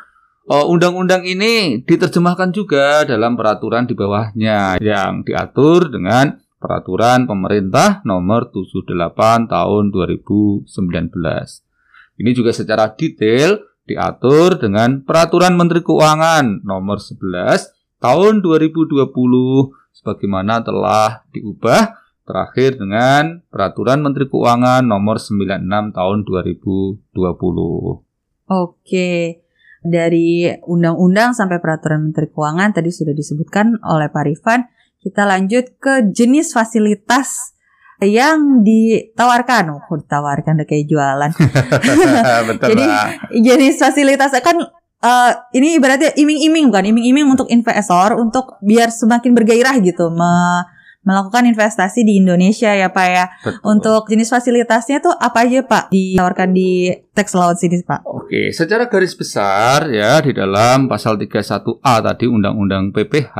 eh, 0.50 0.66
undang-undang 0.66 1.23
ini 1.23 1.78
diterjemahkan 1.87 2.50
juga 2.50 3.07
dalam 3.07 3.38
peraturan 3.38 3.87
di 3.87 3.95
bawahnya 3.95 4.83
yang 4.83 5.23
diatur 5.23 5.95
dengan 5.95 6.42
peraturan 6.59 7.31
pemerintah 7.31 8.02
nomor 8.02 8.50
78 8.50 9.47
tahun 9.47 9.85
2019. 9.95 10.66
Ini 12.19 12.31
juga 12.35 12.50
secara 12.50 12.90
detail 12.90 13.62
diatur 13.87 14.59
dengan 14.59 15.07
peraturan 15.07 15.54
Menteri 15.54 15.87
Keuangan 15.87 16.66
nomor 16.66 16.99
11 16.99 18.02
tahun 18.02 18.42
2020 18.42 19.07
sebagaimana 19.95 20.66
telah 20.66 21.23
diubah 21.31 22.02
terakhir 22.23 22.79
dengan 22.79 23.43
Peraturan 23.50 24.02
Menteri 24.02 24.31
Keuangan 24.31 24.87
Nomor 24.87 25.19
96 25.19 25.95
Tahun 25.95 26.19
2020. 26.23 27.12
Oke. 28.50 29.11
Dari 29.83 30.47
undang-undang 30.62 31.35
sampai 31.35 31.59
peraturan 31.59 32.11
Menteri 32.11 32.31
Keuangan 32.31 32.71
tadi 32.71 32.95
sudah 32.95 33.11
disebutkan 33.11 33.83
oleh 33.83 34.07
Pak 34.07 34.25
Rifan. 34.31 34.71
Kita 35.02 35.26
lanjut 35.26 35.83
ke 35.83 36.14
jenis 36.14 36.55
fasilitas 36.55 37.59
yang 37.99 38.62
ditawarkan. 38.62 39.75
Oh, 39.75 39.83
ditawarkan 39.99 40.62
udah 40.62 40.69
kayak 40.71 40.87
jualan. 40.87 41.31
Betul 42.55 42.69
Jadi 42.71 42.87
jenis 43.43 43.83
fasilitas 43.83 44.31
kan 44.38 44.62
uh, 45.02 45.31
ini 45.50 45.83
ibaratnya 45.83 46.14
iming-iming 46.14 46.71
bukan 46.71 46.87
iming-iming 46.95 47.26
untuk 47.35 47.50
investor 47.50 48.14
untuk 48.14 48.62
biar 48.62 48.95
semakin 48.95 49.35
bergairah 49.35 49.83
gitu. 49.83 50.14
Me 50.14 50.62
melakukan 51.03 51.51
investasi 51.51 52.07
di 52.07 52.23
Indonesia 52.23 52.71
ya 52.71 52.95
Pak 52.95 53.07
ya. 53.11 53.27
Betul. 53.43 53.59
Untuk 53.67 54.03
jenis 54.07 54.31
fasilitasnya 54.31 55.03
tuh 55.03 55.15
apa 55.15 55.47
aja 55.47 55.67
Pak 55.67 55.91
ditawarkan 55.91 56.51
di 56.55 56.95
tax 57.11 57.35
allowance 57.35 57.67
ini 57.67 57.83
Pak? 57.83 58.07
Oke, 58.07 58.55
secara 58.55 58.87
garis 58.87 59.19
besar 59.19 59.91
ya 59.91 60.23
di 60.23 60.31
dalam 60.31 60.87
pasal 60.87 61.19
31A 61.19 61.95
tadi 62.07 62.27
Undang-Undang 62.31 62.95
PPH, 62.95 63.37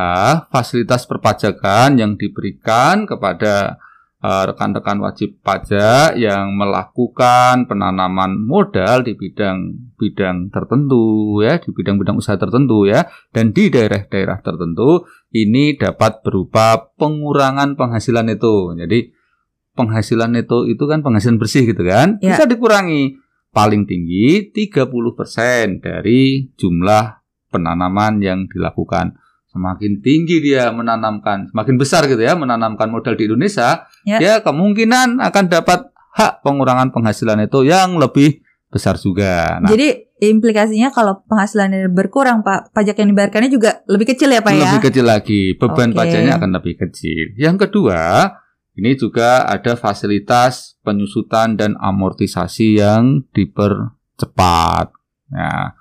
fasilitas 0.50 1.07
perpajakan 1.07 2.02
yang 2.02 2.19
diberikan 2.19 3.07
kepada 3.07 3.78
eh, 4.19 4.45
rekan-rekan 4.50 4.99
wajib 4.99 5.38
pajak 5.47 6.19
yang 6.19 6.59
melakukan 6.59 7.71
penanaman 7.71 8.42
modal 8.42 9.07
di 9.07 9.14
bidang 9.14 9.95
bidang 9.95 10.50
tertentu 10.50 11.38
ya, 11.47 11.62
di 11.62 11.71
bidang-bidang 11.71 12.19
usaha 12.19 12.35
tertentu 12.35 12.90
ya, 12.90 13.07
dan 13.31 13.54
di 13.54 13.71
daerah-daerah 13.71 14.42
tertentu 14.42 15.07
ini 15.32 15.74
dapat 15.80 16.20
berupa 16.20 16.92
pengurangan 17.00 17.74
penghasilan 17.74 18.28
itu. 18.28 18.76
Jadi 18.76 19.12
penghasilan 19.72 20.36
itu 20.36 20.68
itu 20.68 20.84
kan 20.84 21.00
penghasilan 21.00 21.40
bersih 21.40 21.64
gitu 21.64 21.82
kan, 21.88 22.20
Ya. 22.20 22.36
bisa 22.36 22.44
dikurangi 22.44 23.16
paling 23.52 23.88
tinggi 23.88 24.52
30% 24.52 25.80
dari 25.80 26.52
jumlah 26.56 27.04
penanaman 27.48 28.20
yang 28.20 28.48
dilakukan. 28.48 29.16
Semakin 29.52 30.00
tinggi 30.00 30.40
dia 30.40 30.72
menanamkan, 30.72 31.52
semakin 31.52 31.76
besar 31.76 32.08
gitu 32.08 32.20
ya 32.24 32.32
menanamkan 32.32 32.88
modal 32.88 33.16
di 33.16 33.28
Indonesia, 33.28 33.84
Ya. 34.08 34.16
ya 34.20 34.34
kemungkinan 34.40 35.20
akan 35.20 35.44
dapat 35.52 35.92
hak 36.16 36.44
pengurangan 36.44 36.92
penghasilan 36.92 37.40
itu 37.44 37.64
yang 37.64 37.96
lebih 38.00 38.40
besar 38.72 38.96
juga. 38.96 39.60
Nah, 39.60 39.68
Jadi 39.68 40.01
implikasinya 40.30 40.94
kalau 40.94 41.26
penghasilannya 41.26 41.90
berkurang, 41.90 42.46
Pak, 42.46 42.70
pajak 42.70 43.02
yang 43.02 43.10
dibayarkannya 43.10 43.50
juga 43.50 43.82
lebih 43.90 44.14
kecil 44.14 44.30
ya, 44.30 44.38
Pak 44.38 44.52
ya? 44.54 44.70
lebih 44.70 44.86
kecil 44.86 45.06
lagi, 45.08 45.42
beban 45.58 45.90
Oke. 45.90 45.98
pajaknya 45.98 46.38
akan 46.38 46.50
lebih 46.54 46.74
kecil. 46.78 47.34
Yang 47.34 47.66
kedua, 47.66 48.30
ini 48.78 48.94
juga 48.94 49.42
ada 49.50 49.74
fasilitas 49.74 50.78
penyusutan 50.86 51.58
dan 51.58 51.74
amortisasi 51.74 52.78
yang 52.78 53.26
dipercepat. 53.34 54.94
Nah, 55.34 55.74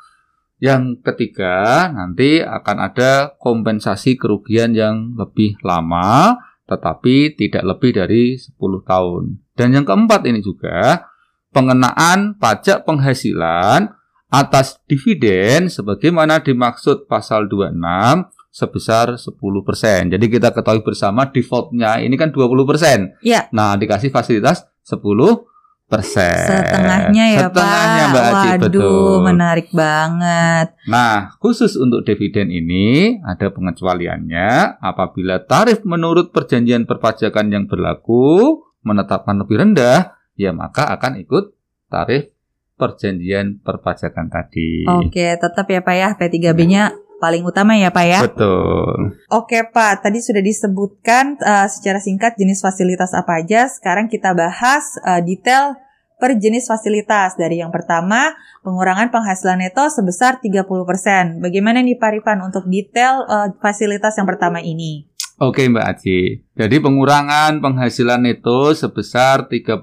yang 0.57 0.97
ketiga, 1.05 1.89
nanti 1.93 2.41
akan 2.41 2.77
ada 2.81 3.37
kompensasi 3.37 4.17
kerugian 4.17 4.73
yang 4.73 5.13
lebih 5.17 5.61
lama, 5.61 6.37
tetapi 6.65 7.37
tidak 7.37 7.61
lebih 7.61 7.93
dari 7.93 8.41
10 8.41 8.57
tahun. 8.85 9.37
Dan 9.53 9.77
yang 9.77 9.85
keempat 9.85 10.25
ini 10.25 10.41
juga, 10.41 11.05
pengenaan 11.53 12.39
pajak 12.41 12.87
penghasilan 12.87 14.00
atas 14.31 14.79
dividen 14.87 15.67
sebagaimana 15.67 16.39
dimaksud 16.39 17.05
pasal 17.11 17.51
26 17.51 18.31
sebesar 18.51 19.19
10%. 19.19 20.11
Jadi 20.11 20.25
kita 20.27 20.55
ketahui 20.55 20.83
bersama 20.83 21.27
defaultnya 21.27 21.99
ini 21.99 22.15
kan 22.15 22.31
20%. 22.31 23.19
Iya. 23.23 23.51
Nah, 23.51 23.75
dikasih 23.75 24.07
fasilitas 24.11 24.67
10%. 24.87 25.43
Setengahnya 25.91 27.25
ya, 27.35 27.39
Setengahnya, 27.47 28.03
Pak. 28.07 28.11
Mbak 28.11 28.27
Waduh, 28.31 28.59
betul. 28.63 29.15
menarik 29.27 29.67
banget. 29.75 30.67
Nah, 30.87 31.35
khusus 31.39 31.75
untuk 31.75 32.07
dividen 32.07 32.47
ini 32.51 33.19
ada 33.23 33.51
pengecualiannya 33.51 34.79
apabila 34.79 35.43
tarif 35.43 35.83
menurut 35.83 36.31
perjanjian 36.31 36.87
perpajakan 36.87 37.51
yang 37.51 37.65
berlaku 37.67 38.63
menetapkan 38.83 39.43
lebih 39.43 39.59
rendah, 39.59 40.15
ya 40.39 40.55
maka 40.55 40.87
akan 40.91 41.19
ikut 41.19 41.55
tarif 41.91 42.31
perjanjian 42.81 43.61
perpajakan 43.61 44.33
tadi. 44.33 44.89
Oke, 44.89 45.37
tetap 45.37 45.69
ya, 45.69 45.85
Pak 45.85 45.93
ya. 45.93 46.09
P3B-nya 46.17 46.97
paling 47.21 47.45
utama 47.45 47.77
ya, 47.77 47.93
Pak 47.93 48.05
ya. 48.09 48.19
Betul. 48.25 49.13
Oke 49.29 49.61
Pak, 49.69 50.01
tadi 50.01 50.25
sudah 50.25 50.41
disebutkan 50.41 51.37
uh, 51.37 51.69
secara 51.69 52.01
singkat 52.01 52.33
jenis 52.33 52.65
fasilitas 52.65 53.13
apa 53.13 53.45
aja. 53.45 53.69
Sekarang 53.69 54.09
kita 54.09 54.33
bahas 54.33 54.97
uh, 55.05 55.21
detail 55.21 55.77
per 56.17 56.33
jenis 56.41 56.65
fasilitas. 56.65 57.37
Dari 57.37 57.61
yang 57.61 57.69
pertama, 57.69 58.33
pengurangan 58.65 59.13
penghasilan 59.13 59.61
neto 59.61 59.85
sebesar 59.93 60.41
30%. 60.41 61.37
Bagaimana 61.37 61.85
nih 61.85 62.01
Pak 62.01 62.11
Rifan 62.17 62.41
untuk 62.41 62.65
detail 62.65 63.21
uh, 63.29 63.53
fasilitas 63.61 64.17
yang 64.17 64.25
pertama 64.25 64.57
ini? 64.57 65.05
Oke 65.41 65.65
Mbak 65.65 65.85
Aci. 65.85 66.45
Jadi 66.53 66.77
pengurangan 66.77 67.57
penghasilan 67.65 68.21
neto 68.21 68.77
sebesar 68.77 69.49
30% 69.49 69.81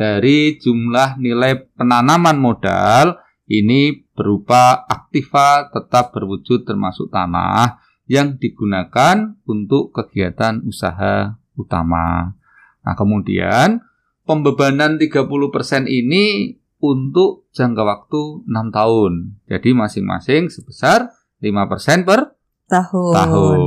dari 0.00 0.56
jumlah 0.56 1.20
nilai 1.20 1.76
penanaman 1.76 2.40
modal 2.40 3.20
ini 3.44 4.08
berupa 4.16 4.88
aktiva 4.88 5.68
tetap 5.68 6.16
berwujud 6.16 6.64
termasuk 6.64 7.12
tanah 7.12 7.84
yang 8.08 8.40
digunakan 8.40 9.36
untuk 9.44 9.92
kegiatan 9.92 10.64
usaha 10.64 11.36
utama. 11.52 12.32
Nah, 12.80 12.96
kemudian 12.96 13.84
pembebanan 14.24 14.96
30% 14.96 15.84
ini 15.84 16.56
untuk 16.80 17.44
jangka 17.52 17.84
waktu 17.84 18.48
6 18.48 18.72
tahun. 18.72 19.12
Jadi 19.52 19.76
masing-masing 19.76 20.48
sebesar 20.48 21.12
5% 21.44 22.08
per 22.08 22.40
Tahun. 22.72 23.12
tahun. 23.12 23.60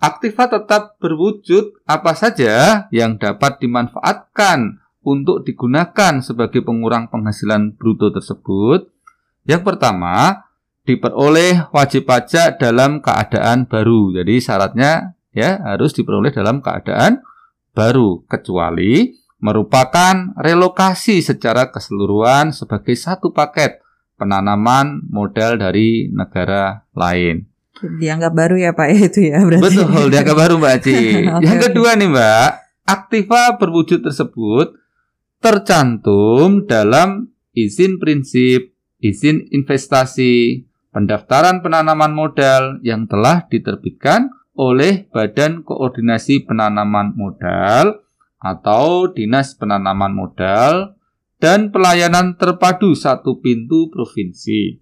Aktiva 0.00 0.48
tetap 0.48 0.96
berwujud 1.02 1.84
apa 1.84 2.14
saja 2.16 2.86
yang 2.94 3.20
dapat 3.20 3.60
dimanfaatkan 3.60 4.79
untuk 5.00 5.42
digunakan 5.48 6.20
sebagai 6.20 6.60
pengurang 6.60 7.08
penghasilan 7.08 7.76
bruto 7.76 8.12
tersebut. 8.12 8.92
Yang 9.48 9.62
pertama, 9.64 10.44
diperoleh 10.84 11.72
wajib 11.72 12.08
pajak 12.08 12.60
dalam 12.60 13.00
keadaan 13.00 13.64
baru. 13.64 14.12
Jadi 14.20 14.34
syaratnya 14.40 15.16
ya 15.32 15.60
harus 15.62 15.96
diperoleh 15.96 16.34
dalam 16.34 16.60
keadaan 16.60 17.24
baru 17.72 18.26
kecuali 18.26 19.14
merupakan 19.40 20.36
relokasi 20.36 21.24
secara 21.24 21.72
keseluruhan 21.72 22.52
sebagai 22.52 22.92
satu 22.92 23.32
paket 23.32 23.80
penanaman 24.20 25.00
modal 25.08 25.56
dari 25.56 26.12
negara 26.12 26.84
lain. 26.92 27.48
Dianggap 27.80 28.36
baru 28.36 28.60
ya 28.60 28.76
Pak 28.76 28.88
ya 28.92 29.00
itu 29.08 29.20
ya 29.32 29.40
berarti. 29.40 29.64
Betul, 29.64 30.04
dianggap 30.12 30.36
baru 30.36 30.54
Mbak 30.60 30.72
Aci. 30.76 31.00
Oke, 31.40 31.44
Yang 31.48 31.58
kedua 31.72 31.90
nih 31.96 32.08
Mbak, 32.12 32.50
aktiva 32.84 33.42
berwujud 33.56 34.04
tersebut 34.04 34.76
tercantum 35.40 36.68
dalam 36.68 37.32
izin 37.56 37.96
prinsip, 37.96 38.76
izin 39.00 39.48
investasi, 39.50 40.68
pendaftaran 40.92 41.64
penanaman 41.64 42.12
modal 42.12 42.78
yang 42.84 43.08
telah 43.08 43.48
diterbitkan 43.48 44.28
oleh 44.60 45.08
Badan 45.08 45.64
Koordinasi 45.64 46.44
Penanaman 46.44 47.16
Modal 47.16 48.04
atau 48.36 49.08
Dinas 49.08 49.56
Penanaman 49.56 50.12
Modal 50.12 51.00
dan 51.40 51.72
Pelayanan 51.72 52.36
Terpadu 52.36 52.92
Satu 52.92 53.40
Pintu 53.40 53.88
Provinsi 53.88 54.76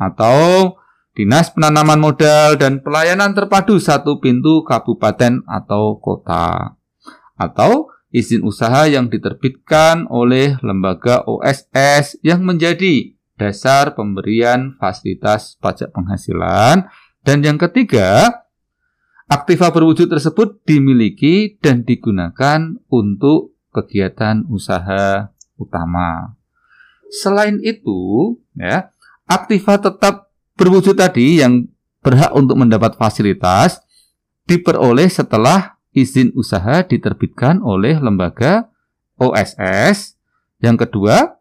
atau 0.00 0.80
Dinas 1.12 1.52
Penanaman 1.52 2.00
Modal 2.00 2.56
dan 2.56 2.80
Pelayanan 2.80 3.36
Terpadu 3.36 3.76
Satu 3.76 4.24
Pintu 4.24 4.64
Kabupaten 4.64 5.44
atau 5.44 6.00
Kota 6.00 6.80
atau 7.36 7.92
izin 8.10 8.42
usaha 8.42 8.90
yang 8.90 9.06
diterbitkan 9.06 10.10
oleh 10.10 10.58
lembaga 10.60 11.22
OSS 11.26 12.22
yang 12.26 12.42
menjadi 12.42 13.14
dasar 13.38 13.96
pemberian 13.96 14.76
fasilitas 14.76 15.56
pajak 15.62 15.94
penghasilan 15.94 16.90
dan 17.22 17.38
yang 17.40 17.56
ketiga 17.56 18.42
aktiva 19.30 19.70
berwujud 19.70 20.10
tersebut 20.10 20.60
dimiliki 20.66 21.56
dan 21.62 21.86
digunakan 21.86 22.76
untuk 22.90 23.54
kegiatan 23.70 24.44
usaha 24.50 25.30
utama. 25.54 26.34
Selain 27.10 27.58
itu, 27.62 28.34
ya, 28.58 28.90
aktiva 29.26 29.78
tetap 29.78 30.34
berwujud 30.58 30.98
tadi 30.98 31.38
yang 31.42 31.70
berhak 32.02 32.34
untuk 32.34 32.58
mendapat 32.58 32.98
fasilitas 32.98 33.82
diperoleh 34.50 35.06
setelah 35.06 35.79
izin 35.94 36.34
usaha 36.38 36.86
diterbitkan 36.86 37.62
oleh 37.62 37.98
lembaga 37.98 38.70
OSS. 39.18 40.16
Yang 40.60 40.88
kedua, 40.88 41.40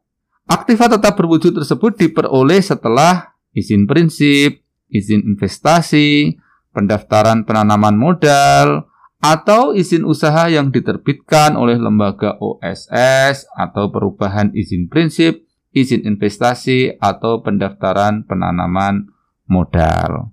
aktiva 0.49 0.89
tetap 0.89 1.15
berwujud 1.15 1.55
tersebut 1.55 1.95
diperoleh 1.95 2.59
setelah 2.63 3.35
izin 3.53 3.85
prinsip, 3.85 4.63
izin 4.89 5.25
investasi, 5.25 6.37
pendaftaran 6.73 7.45
penanaman 7.45 7.95
modal, 7.99 8.89
atau 9.19 9.75
izin 9.75 10.07
usaha 10.07 10.47
yang 10.47 10.71
diterbitkan 10.71 11.59
oleh 11.59 11.75
lembaga 11.75 12.39
OSS 12.39 13.51
atau 13.51 13.91
perubahan 13.91 14.55
izin 14.55 14.87
prinsip, 14.87 15.43
izin 15.75 16.07
investasi, 16.07 16.95
atau 16.97 17.43
pendaftaran 17.43 18.23
penanaman 18.23 19.11
modal. 19.51 20.31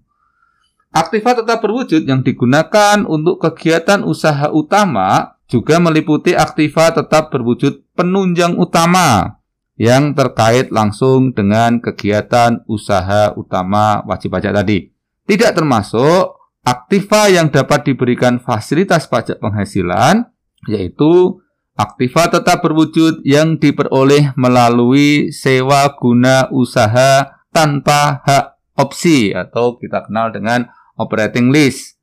Aktiva 0.97 1.37
tetap 1.37 1.61
berwujud 1.61 2.09
yang 2.09 2.25
digunakan 2.25 3.05
untuk 3.05 3.37
kegiatan 3.45 4.01
usaha 4.01 4.49
utama 4.49 5.37
juga 5.45 5.77
meliputi 5.77 6.33
aktiva 6.33 6.89
tetap 6.89 7.29
berwujud 7.29 7.85
penunjang 7.93 8.57
utama 8.57 9.37
yang 9.77 10.17
terkait 10.17 10.73
langsung 10.73 11.37
dengan 11.37 11.85
kegiatan 11.85 12.65
usaha 12.65 13.37
utama 13.37 14.01
wajib 14.09 14.33
pajak 14.33 14.57
tadi. 14.57 14.89
Tidak 15.29 15.53
termasuk 15.53 16.33
aktiva 16.65 17.29
yang 17.29 17.53
dapat 17.53 17.93
diberikan 17.93 18.41
fasilitas 18.41 19.05
pajak 19.05 19.37
penghasilan, 19.37 20.33
yaitu 20.65 21.45
aktiva 21.77 22.33
tetap 22.33 22.65
berwujud 22.65 23.21
yang 23.21 23.61
diperoleh 23.61 24.33
melalui 24.33 25.29
sewa 25.29 25.93
guna 26.01 26.49
usaha 26.49 27.37
tanpa 27.53 28.25
hak 28.25 28.57
opsi 28.81 29.37
atau 29.37 29.77
kita 29.77 30.09
kenal 30.09 30.33
dengan 30.33 30.73
operating 30.97 31.53
lease 31.53 31.97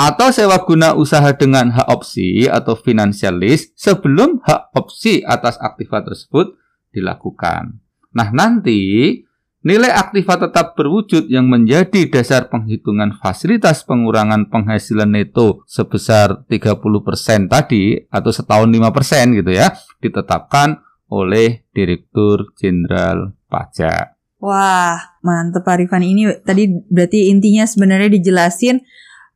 atau 0.00 0.32
sewa 0.32 0.56
guna 0.64 0.96
usaha 0.96 1.28
dengan 1.36 1.76
hak 1.76 1.88
opsi 1.92 2.48
atau 2.48 2.72
financial 2.72 3.36
lease 3.36 3.76
sebelum 3.76 4.40
hak 4.40 4.72
opsi 4.72 5.20
atas 5.20 5.60
aktiva 5.60 6.00
tersebut 6.00 6.56
dilakukan. 6.96 7.76
Nah, 8.16 8.28
nanti 8.32 9.12
nilai 9.60 9.92
aktiva 9.92 10.40
tetap 10.40 10.72
berwujud 10.72 11.28
yang 11.28 11.52
menjadi 11.52 12.08
dasar 12.08 12.48
penghitungan 12.48 13.12
fasilitas 13.20 13.84
pengurangan 13.84 14.48
penghasilan 14.48 15.12
neto 15.12 15.68
sebesar 15.68 16.48
30% 16.48 17.52
tadi 17.52 18.00
atau 18.08 18.32
setahun 18.32 18.72
5% 18.72 19.36
gitu 19.36 19.52
ya, 19.52 19.68
ditetapkan 20.00 20.80
oleh 21.12 21.68
Direktur 21.76 22.56
Jenderal 22.56 23.36
Pajak. 23.50 24.19
Wah, 24.40 25.20
mantep 25.20 25.60
Pak 25.60 25.84
Rifan. 25.84 26.00
Ini 26.00 26.40
tadi 26.40 26.64
berarti 26.68 27.28
intinya 27.28 27.68
sebenarnya 27.68 28.08
dijelasin 28.16 28.80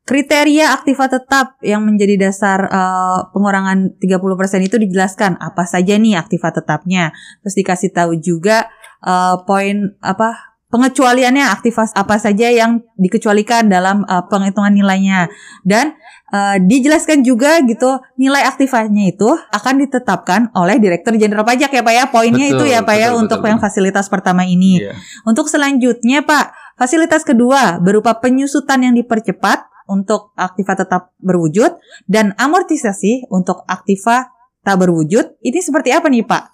kriteria 0.05 0.73
aktiva 0.77 1.09
tetap 1.09 1.61
yang 1.65 1.85
menjadi 1.85 2.29
dasar 2.29 2.69
uh, 2.69 3.33
pengurangan 3.33 3.97
30% 4.01 4.69
itu 4.69 4.77
dijelaskan 4.77 5.41
apa 5.41 5.65
saja 5.65 5.97
nih 5.97 6.17
aktiva 6.17 6.53
tetapnya. 6.53 7.13
Terus 7.45 7.57
dikasih 7.57 7.91
tahu 7.93 8.17
juga 8.21 8.69
uh, 9.05 9.45
poin 9.45 9.97
apa 10.01 10.54
pengecualiannya 10.75 11.55
aktiva 11.55 11.87
apa 11.95 12.19
saja 12.19 12.51
yang 12.51 12.83
dikecualikan 12.99 13.71
dalam 13.71 14.03
uh, 14.11 14.27
penghitungan 14.27 14.75
nilainya 14.75 15.31
dan 15.63 15.95
uh, 16.35 16.59
dijelaskan 16.59 17.23
juga 17.23 17.63
gitu 17.63 18.03
nilai 18.19 18.43
aktivanya 18.43 19.07
itu 19.07 19.31
akan 19.55 19.87
ditetapkan 19.87 20.51
oleh 20.59 20.83
Direktur 20.83 21.15
Jenderal 21.15 21.47
Pajak 21.47 21.71
ya 21.71 21.87
Pak 21.87 21.95
ya 21.95 22.05
poinnya 22.11 22.51
betul, 22.51 22.59
itu 22.59 22.65
ya 22.75 22.83
Pak 22.83 22.97
ya 22.99 23.15
betul, 23.15 23.23
untuk 23.23 23.39
betul, 23.39 23.51
yang 23.55 23.61
fasilitas 23.63 24.11
pertama 24.11 24.43
ini. 24.43 24.83
Yeah. 24.83 24.99
Untuk 25.23 25.47
selanjutnya 25.47 26.27
Pak 26.27 26.75
fasilitas 26.75 27.23
kedua 27.23 27.79
berupa 27.79 28.19
penyusutan 28.19 28.83
yang 28.83 28.99
dipercepat 28.99 29.71
untuk 29.87 30.35
aktiva 30.35 30.75
tetap 30.75 31.15
berwujud 31.23 31.71
dan 32.11 32.35
amortisasi 32.35 33.31
untuk 33.31 33.63
aktiva 33.71 34.27
tak 34.67 34.77
berwujud. 34.83 35.39
Ini 35.39 35.61
seperti 35.63 35.95
apa 35.95 36.11
nih 36.11 36.27
Pak? 36.27 36.45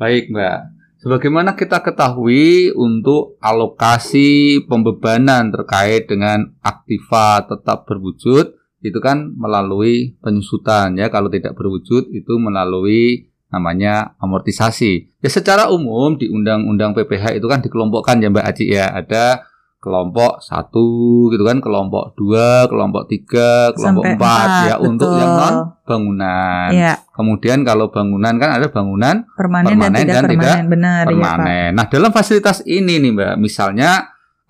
Baik 0.00 0.32
Mbak. 0.32 0.77
Sebagaimana 0.98 1.54
kita 1.54 1.78
ketahui 1.78 2.74
untuk 2.74 3.38
alokasi 3.38 4.66
pembebanan 4.66 5.54
terkait 5.54 6.10
dengan 6.10 6.50
aktiva 6.58 7.46
tetap 7.46 7.86
berwujud 7.86 8.58
itu 8.82 8.98
kan 8.98 9.30
melalui 9.38 10.18
penyusutan 10.18 10.98
ya 10.98 11.06
kalau 11.06 11.30
tidak 11.30 11.54
berwujud 11.54 12.10
itu 12.10 12.34
melalui 12.42 13.30
namanya 13.46 14.18
amortisasi. 14.18 15.22
Ya 15.22 15.30
secara 15.30 15.70
umum 15.70 16.18
di 16.18 16.26
undang-undang 16.30 16.98
PPH 16.98 17.38
itu 17.38 17.46
kan 17.46 17.62
dikelompokkan 17.62 18.18
ya 18.18 18.28
Mbak 18.34 18.46
Aci 18.50 18.64
ya 18.66 18.90
ada 18.90 19.46
kelompok 19.78 20.42
satu 20.42 21.30
gitu 21.30 21.46
kan, 21.46 21.62
kelompok 21.62 22.18
dua, 22.18 22.66
kelompok 22.66 23.06
tiga, 23.06 23.70
kelompok 23.72 24.04
Sampai 24.04 24.18
empat, 24.18 24.48
ya 24.66 24.74
betul. 24.76 24.88
untuk 24.90 25.10
yang 25.14 25.32
non 25.38 25.54
bangunan. 25.86 26.70
Ya. 26.74 26.94
Kemudian 27.14 27.58
kalau 27.62 27.88
bangunan 27.94 28.34
kan 28.36 28.58
ada 28.58 28.66
bangunan 28.68 29.22
permanen, 29.38 29.78
permanen 29.78 29.94
dan, 29.94 30.02
tidak 30.02 30.14
dan 30.14 30.24
permanen, 30.26 30.42
tidak 30.42 30.70
benar, 30.70 31.02
iya, 31.02 31.08
permanen. 31.08 31.70
Ya, 31.70 31.76
nah 31.78 31.84
dalam 31.86 32.10
fasilitas 32.10 32.58
ini 32.66 32.94
nih 32.98 33.10
mbak, 33.14 33.34
misalnya 33.38 33.90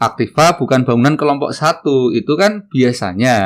aktiva 0.01 0.57
bukan 0.57 0.89
bangunan 0.89 1.19
kelompok 1.19 1.53
satu 1.53 2.15
itu 2.15 2.33
kan 2.39 2.71
biasanya 2.71 3.37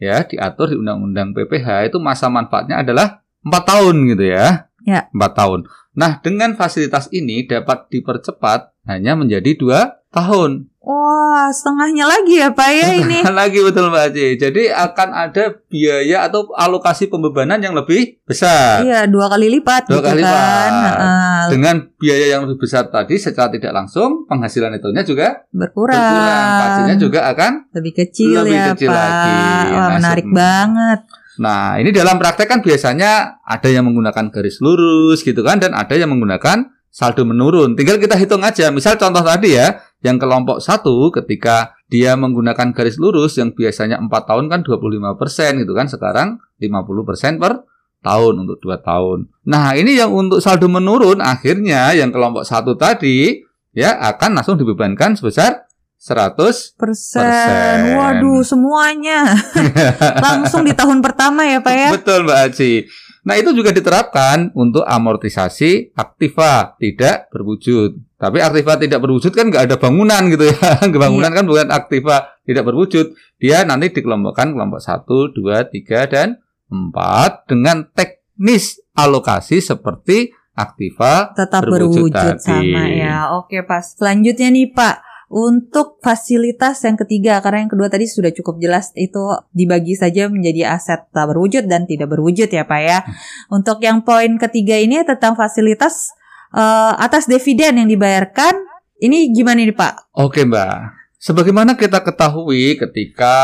ya 0.00 0.16
diatur 0.24 0.72
di 0.72 0.76
undang-undang 0.78 1.34
PPH 1.34 1.92
itu 1.92 1.98
masa 2.00 2.32
manfaatnya 2.32 2.80
adalah 2.80 3.26
empat 3.44 3.62
tahun 3.66 3.96
gitu 4.14 4.24
ya. 4.24 4.70
Ya. 4.86 5.10
Empat 5.10 5.32
tahun. 5.34 5.60
Nah 5.98 6.22
dengan 6.22 6.54
fasilitas 6.54 7.10
ini 7.10 7.44
dapat 7.44 7.90
dipercepat 7.90 8.86
hanya 8.86 9.18
menjadi 9.18 9.50
dua 9.58 9.80
tahun. 10.14 10.70
Wah, 10.86 11.50
setengahnya 11.50 12.06
lagi 12.06 12.38
ya 12.38 12.54
Pak 12.54 12.70
ya 12.70 12.88
ini. 12.94 13.18
lagi 13.42 13.58
betul 13.58 13.90
Mbak 13.90 14.06
Aji. 14.06 14.38
Jadi 14.38 14.70
akan 14.70 15.08
ada 15.18 15.58
biaya 15.66 16.30
atau 16.30 16.46
alokasi 16.54 17.10
pembebanan 17.10 17.58
yang 17.58 17.74
lebih 17.74 18.22
besar. 18.22 18.86
Iya, 18.86 19.10
dua 19.10 19.26
kali 19.26 19.50
lipat. 19.50 19.90
Dua 19.90 19.98
gitu 19.98 20.14
kali 20.14 20.22
kan. 20.22 20.70
lipat. 20.70 20.70
Uh, 21.02 21.44
Dengan 21.50 21.76
biaya 21.98 22.38
yang 22.38 22.46
lebih 22.46 22.62
besar 22.62 22.86
tadi 22.86 23.18
secara 23.18 23.50
tidak 23.50 23.74
langsung 23.74 24.30
penghasilan 24.30 24.78
itunya 24.78 25.02
juga 25.02 25.42
berkurang. 25.50 25.98
berkurang. 25.98 26.46
Pastinya 26.62 26.96
juga 27.02 27.20
akan 27.34 27.52
lebih 27.74 27.92
kecil 28.06 28.46
lebih 28.46 28.54
ya 28.54 28.66
kecil 28.70 28.88
Pak. 28.94 29.02
Lagi. 29.02 29.34
Wah, 29.42 29.66
nah, 29.74 29.88
menarik 29.98 30.26
banget. 30.30 31.00
Nah, 31.42 31.82
ini 31.82 31.90
dalam 31.90 32.14
praktek 32.14 32.46
kan 32.46 32.62
biasanya 32.62 33.42
ada 33.42 33.66
yang 33.66 33.90
menggunakan 33.90 34.30
garis 34.30 34.62
lurus 34.62 35.26
gitu 35.26 35.42
kan 35.42 35.58
dan 35.58 35.74
ada 35.74 35.98
yang 35.98 36.14
menggunakan 36.14 36.76
saldo 36.96 37.28
menurun. 37.28 37.76
Tinggal 37.76 38.00
kita 38.00 38.16
hitung 38.16 38.40
aja. 38.40 38.72
Misal 38.72 38.96
contoh 38.96 39.20
tadi 39.20 39.52
ya, 39.52 39.84
yang 40.04 40.20
kelompok 40.20 40.60
satu 40.60 41.08
ketika 41.14 41.76
dia 41.86 42.18
menggunakan 42.18 42.74
garis 42.74 42.98
lurus 42.98 43.38
yang 43.38 43.54
biasanya 43.54 44.02
4 44.02 44.10
tahun 44.10 44.50
kan 44.50 44.60
25% 44.66 45.62
gitu 45.62 45.72
kan 45.72 45.86
sekarang 45.86 46.28
50% 46.58 47.40
per 47.40 47.64
tahun 48.04 48.46
untuk 48.46 48.62
dua 48.62 48.78
tahun. 48.78 49.26
Nah 49.50 49.74
ini 49.74 49.98
yang 49.98 50.14
untuk 50.14 50.38
saldo 50.38 50.70
menurun 50.70 51.18
akhirnya 51.18 51.90
yang 51.96 52.14
kelompok 52.14 52.46
satu 52.46 52.78
tadi 52.78 53.42
ya 53.74 53.98
akan 53.98 54.38
langsung 54.38 54.54
dibebankan 54.60 55.18
sebesar 55.18 55.66
100 55.98 56.78
persen. 56.78 57.98
Waduh 57.98 58.44
semuanya 58.46 59.34
langsung 60.26 60.62
di 60.62 60.76
tahun 60.76 61.02
pertama 61.02 61.42
ya 61.48 61.58
Pak 61.58 61.74
ya. 61.74 61.88
Betul 61.90 62.28
Mbak 62.28 62.38
Aci. 62.52 62.86
Nah 63.26 63.34
itu 63.34 63.50
juga 63.50 63.74
diterapkan 63.74 64.54
untuk 64.54 64.86
amortisasi 64.86 65.98
aktiva 65.98 66.78
tidak 66.78 67.26
berwujud. 67.34 67.98
Tapi 68.14 68.38
aktiva 68.38 68.78
tidak 68.78 69.02
berwujud 69.02 69.34
kan 69.34 69.50
nggak 69.50 69.66
ada 69.66 69.76
bangunan 69.82 70.30
gitu 70.30 70.46
ya. 70.46 70.78
bangunan 71.02 71.34
iya. 71.34 71.36
kan 71.42 71.44
bukan 71.44 71.68
aktiva 71.74 72.38
tidak 72.46 72.64
berwujud. 72.70 73.18
Dia 73.42 73.66
nanti 73.66 73.90
dikelompokkan 73.90 74.54
kelompok 74.54 74.78
1, 74.78 75.34
2, 75.34 75.42
3, 75.42 76.06
dan 76.14 76.38
4 76.70 77.50
dengan 77.50 77.90
teknis 77.90 78.78
alokasi 78.94 79.58
seperti 79.58 80.30
aktiva 80.56 81.36
tetap 81.36 81.66
berwujud, 81.66 82.14
berwujud 82.14 82.38
sama 82.40 82.88
ya. 82.94 83.34
Oke 83.36 83.60
pas. 83.66 83.84
Selanjutnya 83.98 84.54
nih 84.54 84.70
Pak, 84.70 84.96
untuk 85.26 85.98
fasilitas 86.06 86.86
yang 86.86 86.94
ketiga, 86.94 87.42
karena 87.42 87.66
yang 87.66 87.72
kedua 87.74 87.90
tadi 87.90 88.06
sudah 88.06 88.30
cukup 88.30 88.62
jelas 88.62 88.94
itu 88.94 89.34
dibagi 89.50 89.98
saja 89.98 90.30
menjadi 90.30 90.78
aset 90.78 91.10
tak 91.10 91.26
berwujud 91.34 91.66
dan 91.66 91.82
tidak 91.82 92.14
berwujud 92.14 92.46
ya 92.46 92.62
Pak 92.62 92.80
ya. 92.82 93.02
Untuk 93.50 93.82
yang 93.82 94.06
poin 94.06 94.38
ketiga 94.38 94.78
ini 94.78 95.02
tentang 95.02 95.34
fasilitas 95.34 96.14
uh, 96.54 96.94
atas 96.94 97.26
dividen 97.26 97.82
yang 97.82 97.88
dibayarkan, 97.90 98.54
ini 99.02 99.34
gimana 99.34 99.66
nih 99.66 99.74
Pak? 99.74 100.14
Oke 100.14 100.46
Mbak. 100.46 100.94
Sebagaimana 101.18 101.74
kita 101.74 102.06
ketahui 102.06 102.78
ketika 102.78 103.34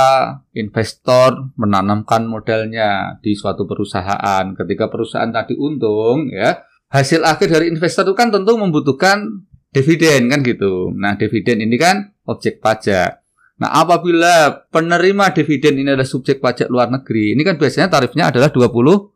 investor 0.55 1.51
menanamkan 1.59 2.31
modalnya 2.31 3.19
di 3.19 3.35
suatu 3.35 3.67
perusahaan, 3.67 4.55
ketika 4.55 4.87
perusahaan 4.87 5.35
tadi 5.35 5.59
untung 5.59 6.31
ya, 6.31 6.63
hasil 6.95 7.27
akhir 7.27 7.51
dari 7.51 7.67
investor 7.75 8.07
itu 8.07 8.15
kan 8.15 8.31
tentu 8.31 8.55
membutuhkan 8.55 9.51
dividen 9.73 10.29
kan 10.29 10.45
gitu. 10.45 10.93
Nah, 10.93 11.17
dividen 11.17 11.65
ini 11.65 11.77
kan 11.81 12.13
objek 12.29 12.61
pajak. 12.61 13.25
Nah, 13.59 13.71
apabila 13.73 14.69
penerima 14.69 15.33
dividen 15.33 15.81
ini 15.81 15.89
adalah 15.97 16.07
subjek 16.07 16.39
pajak 16.39 16.69
luar 16.69 16.93
negeri, 16.93 17.33
ini 17.33 17.43
kan 17.43 17.57
biasanya 17.57 17.89
tarifnya 17.89 18.29
adalah 18.29 18.53
20%. 18.53 19.09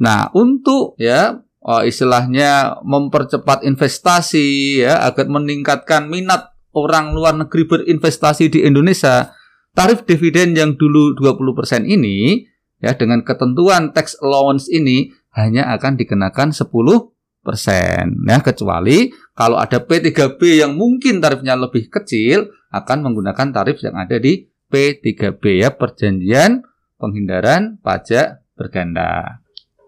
Nah, 0.00 0.20
untuk 0.34 0.98
ya 0.98 1.38
oh, 1.62 1.82
istilahnya 1.84 2.82
mempercepat 2.82 3.62
investasi 3.62 4.80
ya 4.82 5.04
agar 5.06 5.28
meningkatkan 5.28 6.08
minat 6.10 6.50
orang 6.74 7.12
luar 7.14 7.36
negeri 7.36 7.66
berinvestasi 7.66 8.50
di 8.50 8.64
Indonesia, 8.64 9.30
tarif 9.76 10.06
dividen 10.06 10.56
yang 10.56 10.74
dulu 10.74 11.14
20% 11.18 11.86
ini 11.86 12.46
ya 12.80 12.96
dengan 12.96 13.20
ketentuan 13.20 13.92
tax 13.92 14.16
allowance 14.24 14.66
ini 14.72 15.12
hanya 15.36 15.70
akan 15.76 16.00
dikenakan 16.00 16.50
10 16.50 16.66
persen 16.66 17.19
ya 17.56 18.38
kecuali 18.42 19.10
kalau 19.34 19.56
ada 19.56 19.80
P3B 19.80 20.60
yang 20.60 20.76
mungkin 20.76 21.18
tarifnya 21.18 21.56
lebih 21.56 21.88
kecil 21.88 22.52
akan 22.70 23.10
menggunakan 23.10 23.50
tarif 23.50 23.80
yang 23.82 23.96
ada 23.96 24.20
di 24.20 24.46
P3B 24.70 25.64
ya 25.64 25.74
perjanjian 25.74 26.62
penghindaran 27.00 27.80
pajak 27.82 28.44
berganda. 28.54 29.40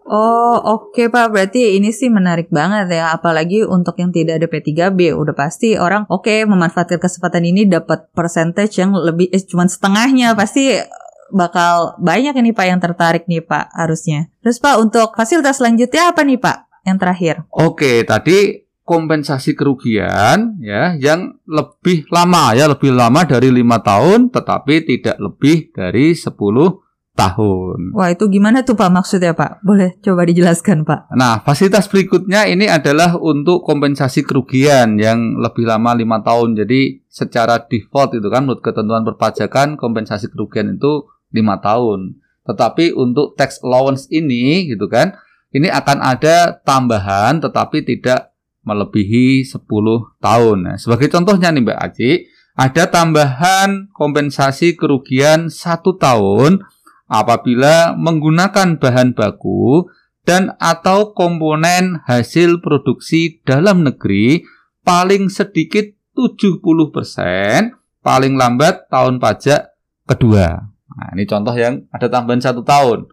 Oh 0.03 0.59
oke 0.59 0.99
okay, 0.99 1.07
Pak 1.07 1.31
berarti 1.31 1.79
ini 1.79 1.95
sih 1.95 2.11
menarik 2.11 2.51
banget 2.51 2.91
ya 2.91 3.15
apalagi 3.15 3.63
untuk 3.63 3.95
yang 4.03 4.11
tidak 4.11 4.43
ada 4.43 4.49
P3B 4.51 5.15
udah 5.15 5.35
pasti 5.37 5.79
orang 5.79 6.11
oke 6.11 6.27
okay, 6.27 6.43
memanfaatkan 6.43 6.99
kesempatan 6.99 7.47
ini 7.47 7.71
dapat 7.71 8.11
percentage 8.11 8.83
yang 8.83 8.91
lebih 8.99 9.31
eh, 9.31 9.39
cuma 9.47 9.63
setengahnya 9.71 10.35
pasti 10.35 10.75
bakal 11.31 11.95
banyak 12.03 12.35
ini 12.35 12.51
Pak 12.51 12.67
yang 12.67 12.81
tertarik 12.83 13.31
nih 13.31 13.47
Pak 13.47 13.73
harusnya. 13.79 14.27
Terus 14.43 14.59
Pak 14.59 14.83
untuk 14.83 15.15
fasilitas 15.15 15.63
selanjutnya 15.63 16.11
apa 16.11 16.27
nih 16.27 16.39
Pak? 16.43 16.72
Yang 16.87 16.99
terakhir. 16.99 17.47
Oke, 17.51 18.03
tadi 18.03 18.63
kompensasi 18.83 19.55
kerugian 19.55 20.59
ya 20.59 20.99
yang 20.99 21.39
lebih 21.47 22.03
lama 22.11 22.51
ya 22.53 22.67
lebih 22.67 22.91
lama 22.91 23.23
dari 23.23 23.55
lima 23.55 23.79
tahun 23.79 24.35
tetapi 24.35 24.83
tidak 24.83 25.17
lebih 25.23 25.71
dari 25.71 26.19
10 26.19 26.35
tahun. 27.13 27.93
Wah 27.93 28.09
itu 28.09 28.25
gimana 28.27 28.65
tuh 28.65 28.73
Pak 28.73 28.91
maksudnya 28.91 29.37
Pak? 29.37 29.61
Boleh 29.63 30.01
coba 30.01 30.25
dijelaskan 30.25 30.83
Pak. 30.83 31.13
Nah 31.13 31.45
fasilitas 31.45 31.87
berikutnya 31.87 32.49
ini 32.49 32.67
adalah 32.67 33.21
untuk 33.21 33.63
kompensasi 33.63 34.25
kerugian 34.25 34.97
yang 34.97 35.37
lebih 35.39 35.69
lama 35.69 35.93
lima 35.93 36.25
tahun. 36.25 36.57
Jadi 36.57 37.05
secara 37.07 37.63
default 37.69 38.17
itu 38.17 38.29
kan 38.33 38.49
menurut 38.49 38.65
ketentuan 38.65 39.05
perpajakan 39.05 39.77
kompensasi 39.77 40.33
kerugian 40.33 40.75
itu 40.81 41.07
lima 41.37 41.61
tahun. 41.61 42.17
Tetapi 42.43 42.97
untuk 42.97 43.39
tax 43.39 43.63
allowance 43.63 44.11
ini 44.11 44.67
gitu 44.67 44.91
kan, 44.91 45.15
ini 45.53 45.69
akan 45.69 45.99
ada 46.01 46.57
tambahan 46.65 47.41
tetapi 47.41 47.85
tidak 47.85 48.33
melebihi 48.65 49.45
10 49.45 49.59
tahun. 50.23 50.57
Nah, 50.65 50.77
sebagai 50.79 51.11
contohnya 51.11 51.51
nih 51.51 51.63
Mbak 51.67 51.79
Aji, 51.79 52.11
ada 52.53 52.85
tambahan 52.89 53.89
kompensasi 53.97 54.77
kerugian 54.77 55.49
satu 55.49 55.97
tahun 55.97 56.63
apabila 57.09 57.97
menggunakan 57.97 58.77
bahan 58.81 59.13
baku 59.17 59.89
dan 60.23 60.55
atau 60.63 61.13
komponen 61.13 62.01
hasil 62.07 62.63
produksi 62.63 63.43
dalam 63.43 63.83
negeri 63.83 64.47
paling 64.87 65.27
sedikit 65.33 65.91
70%, 66.15 66.61
paling 68.05 68.35
lambat 68.37 68.87
tahun 68.93 69.19
pajak 69.19 69.73
kedua. 70.07 70.73
Nah, 70.93 71.09
ini 71.17 71.25
contoh 71.25 71.57
yang 71.57 71.89
ada 71.89 72.07
tambahan 72.13 72.45
satu 72.45 72.61
tahun. 72.61 73.09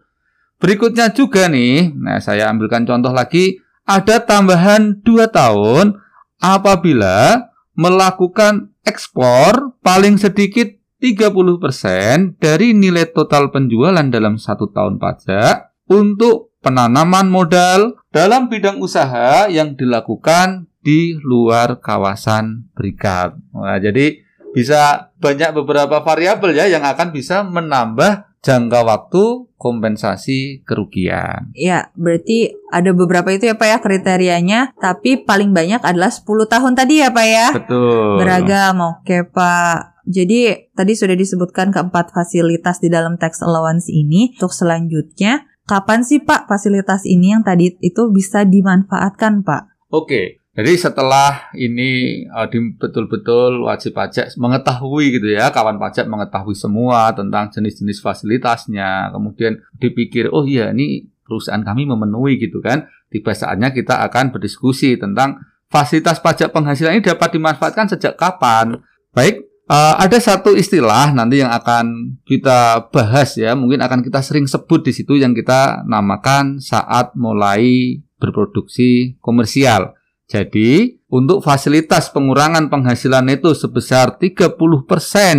Berikutnya 0.60 1.08
juga 1.16 1.48
nih, 1.48 1.96
nah 1.96 2.20
saya 2.20 2.52
ambilkan 2.52 2.84
contoh 2.84 3.10
lagi, 3.16 3.64
ada 3.88 4.20
tambahan 4.20 5.00
dua 5.00 5.32
tahun 5.32 5.96
apabila 6.36 7.48
melakukan 7.72 8.68
ekspor 8.84 9.74
paling 9.80 10.20
sedikit 10.20 10.68
30% 11.00 12.36
dari 12.36 12.76
nilai 12.76 13.08
total 13.08 13.48
penjualan 13.48 14.04
dalam 14.12 14.36
satu 14.36 14.68
tahun 14.68 15.00
pajak 15.00 15.88
untuk 15.88 16.52
penanaman 16.60 17.32
modal 17.32 17.96
dalam 18.12 18.52
bidang 18.52 18.84
usaha 18.84 19.48
yang 19.48 19.80
dilakukan 19.80 20.68
di 20.84 21.16
luar 21.24 21.80
kawasan 21.80 22.68
berikat. 22.76 23.36
Nah, 23.56 23.80
jadi 23.80 24.20
bisa 24.50 25.12
banyak 25.22 25.54
beberapa 25.54 26.02
variabel 26.02 26.54
ya 26.56 26.66
yang 26.66 26.82
akan 26.82 27.14
bisa 27.14 27.46
menambah 27.46 28.30
jangka 28.40 28.80
waktu 28.88 29.24
kompensasi 29.60 30.64
kerugian. 30.64 31.52
Ya, 31.52 31.92
berarti 31.92 32.56
ada 32.72 32.96
beberapa 32.96 33.28
itu 33.28 33.44
ya 33.44 33.60
Pak 33.60 33.68
ya 33.68 33.78
kriterianya, 33.84 34.60
tapi 34.80 35.20
paling 35.20 35.52
banyak 35.52 35.84
adalah 35.84 36.08
10 36.08 36.24
tahun 36.48 36.72
tadi 36.72 37.04
ya 37.04 37.12
Pak 37.12 37.26
ya? 37.28 37.46
Betul. 37.52 38.24
Beragam, 38.24 38.76
oke 38.80 39.28
Pak. 39.28 40.00
Jadi 40.08 40.72
tadi 40.72 40.96
sudah 40.96 41.12
disebutkan 41.12 41.70
keempat 41.70 42.16
fasilitas 42.16 42.80
di 42.80 42.88
dalam 42.88 43.20
tax 43.20 43.44
allowance 43.44 43.92
ini. 43.92 44.32
Untuk 44.40 44.56
selanjutnya, 44.56 45.44
kapan 45.68 46.00
sih 46.00 46.24
Pak 46.24 46.48
fasilitas 46.48 47.04
ini 47.04 47.36
yang 47.36 47.44
tadi 47.44 47.76
itu 47.84 48.08
bisa 48.08 48.48
dimanfaatkan 48.48 49.44
Pak? 49.44 49.92
Oke, 49.92 50.39
jadi 50.50 50.74
setelah 50.74 51.54
ini 51.54 52.22
uh, 52.26 52.50
betul-betul 52.74 53.70
wajib 53.70 53.94
pajak 53.94 54.34
mengetahui 54.34 55.14
gitu 55.14 55.30
ya, 55.30 55.54
kawan 55.54 55.78
pajak 55.78 56.10
mengetahui 56.10 56.58
semua 56.58 57.14
tentang 57.14 57.54
jenis-jenis 57.54 58.02
fasilitasnya, 58.02 59.14
kemudian 59.14 59.62
dipikir, 59.78 60.26
oh 60.34 60.42
iya 60.42 60.74
ini 60.74 61.06
perusahaan 61.22 61.62
kami 61.62 61.86
memenuhi 61.86 62.42
gitu 62.42 62.58
kan, 62.58 62.90
tiba 63.14 63.30
saatnya 63.30 63.70
kita 63.70 64.02
akan 64.10 64.34
berdiskusi 64.34 64.98
tentang 64.98 65.38
fasilitas 65.70 66.18
pajak 66.18 66.50
penghasilan 66.50 66.98
ini 66.98 67.06
dapat 67.06 67.30
dimanfaatkan 67.38 67.86
sejak 67.94 68.18
kapan. 68.18 68.82
Baik, 69.14 69.46
uh, 69.70 70.02
ada 70.02 70.18
satu 70.18 70.58
istilah 70.58 71.14
nanti 71.14 71.46
yang 71.46 71.54
akan 71.54 72.18
kita 72.26 72.90
bahas 72.90 73.38
ya, 73.38 73.54
mungkin 73.54 73.78
akan 73.86 74.02
kita 74.02 74.18
sering 74.18 74.50
sebut 74.50 74.82
di 74.82 74.90
situ 74.90 75.14
yang 75.14 75.30
kita 75.30 75.86
namakan 75.86 76.58
saat 76.58 77.14
mulai 77.14 78.02
berproduksi 78.18 79.14
komersial. 79.22 79.94
Jadi, 80.30 81.02
untuk 81.10 81.42
fasilitas 81.42 82.14
pengurangan 82.14 82.70
penghasilan 82.70 83.26
itu 83.34 83.50
sebesar 83.50 84.14
30% 84.14 84.54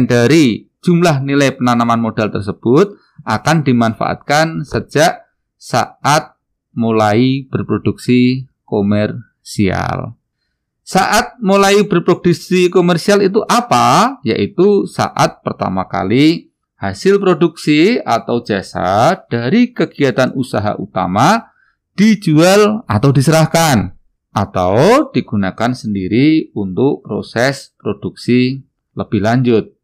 dari 0.04 0.68
jumlah 0.84 1.24
nilai 1.24 1.56
penanaman 1.56 2.04
modal 2.04 2.28
tersebut 2.28 3.00
akan 3.24 3.64
dimanfaatkan 3.64 4.68
sejak 4.68 5.32
saat 5.56 6.36
mulai 6.76 7.48
berproduksi 7.48 8.52
komersial. 8.68 10.20
Saat 10.84 11.40
mulai 11.40 11.88
berproduksi 11.88 12.68
komersial 12.68 13.24
itu 13.24 13.40
apa? 13.48 14.20
Yaitu 14.28 14.84
saat 14.92 15.40
pertama 15.40 15.88
kali 15.88 16.52
hasil 16.76 17.16
produksi 17.24 17.96
atau 18.04 18.44
jasa 18.44 19.16
dari 19.32 19.72
kegiatan 19.72 20.36
usaha 20.36 20.76
utama 20.76 21.48
dijual 21.96 22.84
atau 22.92 23.16
diserahkan 23.16 24.01
atau 24.32 25.12
digunakan 25.12 25.76
sendiri 25.76 26.56
untuk 26.56 27.04
proses 27.04 27.76
produksi 27.76 28.64
lebih 28.96 29.20
lanjut. 29.20 29.76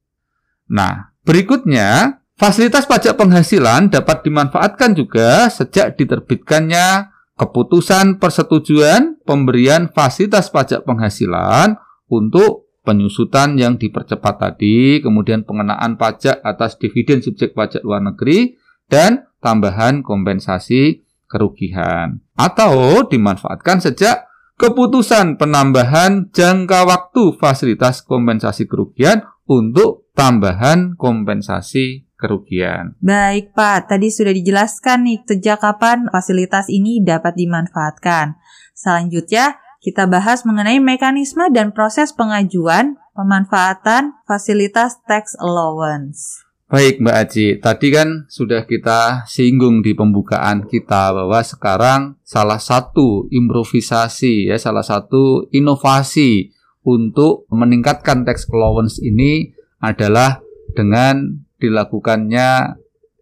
Nah, 0.71 1.11
berikutnya, 1.27 2.23
fasilitas 2.39 2.87
pajak 2.87 3.19
penghasilan 3.19 3.91
dapat 3.91 4.23
dimanfaatkan 4.23 4.95
juga 4.95 5.51
sejak 5.51 5.99
diterbitkannya 5.99 7.11
keputusan 7.37 8.17
persetujuan 8.17 9.21
pemberian 9.23 9.91
fasilitas 9.91 10.49
pajak 10.49 10.83
penghasilan 10.83 11.77
untuk 12.07 12.67
penyusutan 12.87 13.59
yang 13.59 13.75
dipercepat 13.75 14.39
tadi, 14.39 15.03
kemudian 15.03 15.43
pengenaan 15.43 15.99
pajak 15.99 16.39
atas 16.39 16.79
dividen 16.79 17.19
subjek 17.19 17.51
pajak 17.51 17.83
luar 17.83 17.99
negeri, 17.99 18.55
dan 18.87 19.27
tambahan 19.43 19.99
kompensasi 20.07 21.03
kerugian. 21.27 22.23
Atau 22.39 23.03
dimanfaatkan 23.11 23.83
sejak 23.83 24.26
keputusan 24.57 25.37
penambahan 25.37 26.33
jangka 26.33 26.89
waktu 26.89 27.37
fasilitas 27.37 28.01
kompensasi 28.01 28.65
kerugian 28.65 29.23
untuk 29.45 30.09
tambahan 30.17 30.97
kompensasi 30.97 32.09
kerugian. 32.17 32.97
Baik 32.99 33.53
Pak, 33.53 33.93
tadi 33.93 34.09
sudah 34.09 34.33
dijelaskan 34.33 35.05
nih 35.05 35.21
sejak 35.23 35.61
kapan 35.61 36.09
fasilitas 36.09 36.67
ini 36.67 37.05
dapat 37.05 37.37
dimanfaatkan. 37.37 38.41
Selanjutnya, 38.73 39.61
kita 39.77 40.09
bahas 40.09 40.41
mengenai 40.43 40.81
mekanisme 40.81 41.45
dan 41.53 41.69
proses 41.69 42.09
pengajuan 42.11 42.97
pemanfaatan 43.13 44.17
fasilitas 44.25 44.97
tax 45.05 45.37
allowance. 45.37 46.46
Baik 46.67 46.99
Mbak 46.99 47.15
Aji, 47.15 47.47
tadi 47.63 47.95
kan 47.95 48.27
sudah 48.27 48.67
kita 48.67 49.23
singgung 49.23 49.79
di 49.79 49.95
pembukaan 49.95 50.67
kita 50.67 51.15
bahwa 51.15 51.39
sekarang 51.39 52.19
salah 52.27 52.59
satu 52.59 53.23
improvisasi 53.31 54.51
ya, 54.51 54.59
salah 54.59 54.83
satu 54.83 55.47
inovasi 55.55 56.51
untuk 56.83 57.47
meningkatkan 57.55 58.27
tax 58.27 58.51
allowance 58.51 58.99
ini 58.99 59.55
adalah 59.79 60.43
dengan 60.75 61.39
dilakukannya 61.55 62.75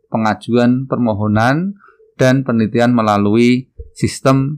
pengajuan 0.09 0.89
permohonan 0.89 1.77
dan 2.17 2.41
penelitian 2.41 2.97
melalui 2.97 3.69
sistem 3.93 4.57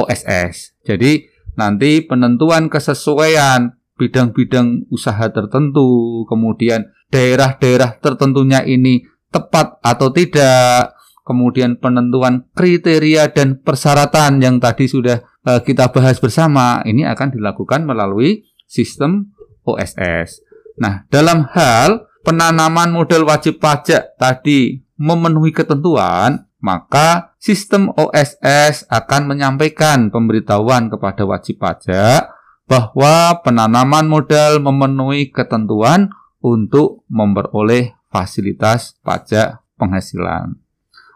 OSS. 0.00 0.80
Jadi 0.80 1.28
nanti 1.60 2.00
penentuan 2.00 2.72
kesesuaian 2.72 3.76
bidang-bidang 4.00 4.88
usaha 4.88 5.28
tertentu, 5.28 6.24
kemudian 6.24 6.88
daerah-daerah 7.14 8.02
tertentunya 8.02 8.66
ini 8.66 9.06
tepat 9.30 9.78
atau 9.78 10.10
tidak, 10.10 10.98
kemudian 11.22 11.78
penentuan 11.78 12.50
kriteria 12.58 13.30
dan 13.30 13.62
persyaratan 13.62 14.42
yang 14.42 14.58
tadi 14.58 14.90
sudah 14.90 15.22
uh, 15.46 15.62
kita 15.62 15.94
bahas 15.94 16.18
bersama, 16.18 16.82
ini 16.82 17.06
akan 17.06 17.38
dilakukan 17.38 17.86
melalui 17.86 18.42
sistem 18.66 19.30
OSS. 19.62 20.42
Nah, 20.82 21.06
dalam 21.06 21.46
hal 21.54 22.10
penanaman 22.26 22.90
model 22.90 23.22
wajib 23.30 23.62
pajak 23.62 24.18
tadi 24.18 24.82
memenuhi 24.98 25.54
ketentuan, 25.54 26.50
maka 26.58 27.36
sistem 27.38 27.94
OSS 27.94 28.90
akan 28.90 29.30
menyampaikan 29.30 30.10
pemberitahuan 30.10 30.90
kepada 30.90 31.22
wajib 31.28 31.62
pajak 31.62 32.32
bahwa 32.64 33.44
penanaman 33.44 34.08
modal 34.08 34.58
memenuhi 34.64 35.28
ketentuan 35.28 36.08
untuk 36.44 37.08
memperoleh 37.08 37.96
fasilitas 38.12 39.00
pajak 39.00 39.64
penghasilan. 39.80 40.60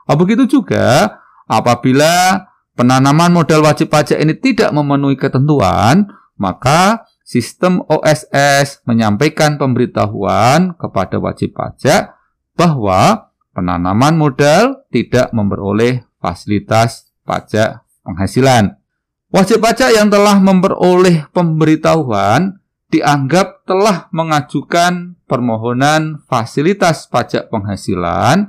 Oh, 0.08 0.16
begitu 0.16 0.48
juga 0.48 1.20
apabila 1.44 2.48
penanaman 2.72 3.36
modal 3.36 3.60
wajib 3.68 3.92
pajak 3.92 4.16
ini 4.16 4.32
tidak 4.32 4.72
memenuhi 4.72 5.20
ketentuan, 5.20 6.08
maka 6.40 7.04
sistem 7.20 7.84
OSS 7.84 8.88
menyampaikan 8.88 9.60
pemberitahuan 9.60 10.72
kepada 10.80 11.20
wajib 11.20 11.52
pajak 11.52 12.16
bahwa 12.56 13.28
penanaman 13.52 14.16
modal 14.16 14.88
tidak 14.88 15.28
memperoleh 15.36 16.08
fasilitas 16.24 17.12
pajak 17.28 17.84
penghasilan. 18.00 18.80
Wajib 19.28 19.60
pajak 19.60 19.92
yang 19.92 20.08
telah 20.08 20.40
memperoleh 20.40 21.28
pemberitahuan 21.36 22.58
dianggap 22.88 23.68
telah 23.68 24.09
mengajukan 24.11 25.20
permohonan 25.29 26.24
fasilitas 26.24 27.05
pajak 27.12 27.53
penghasilan 27.53 28.48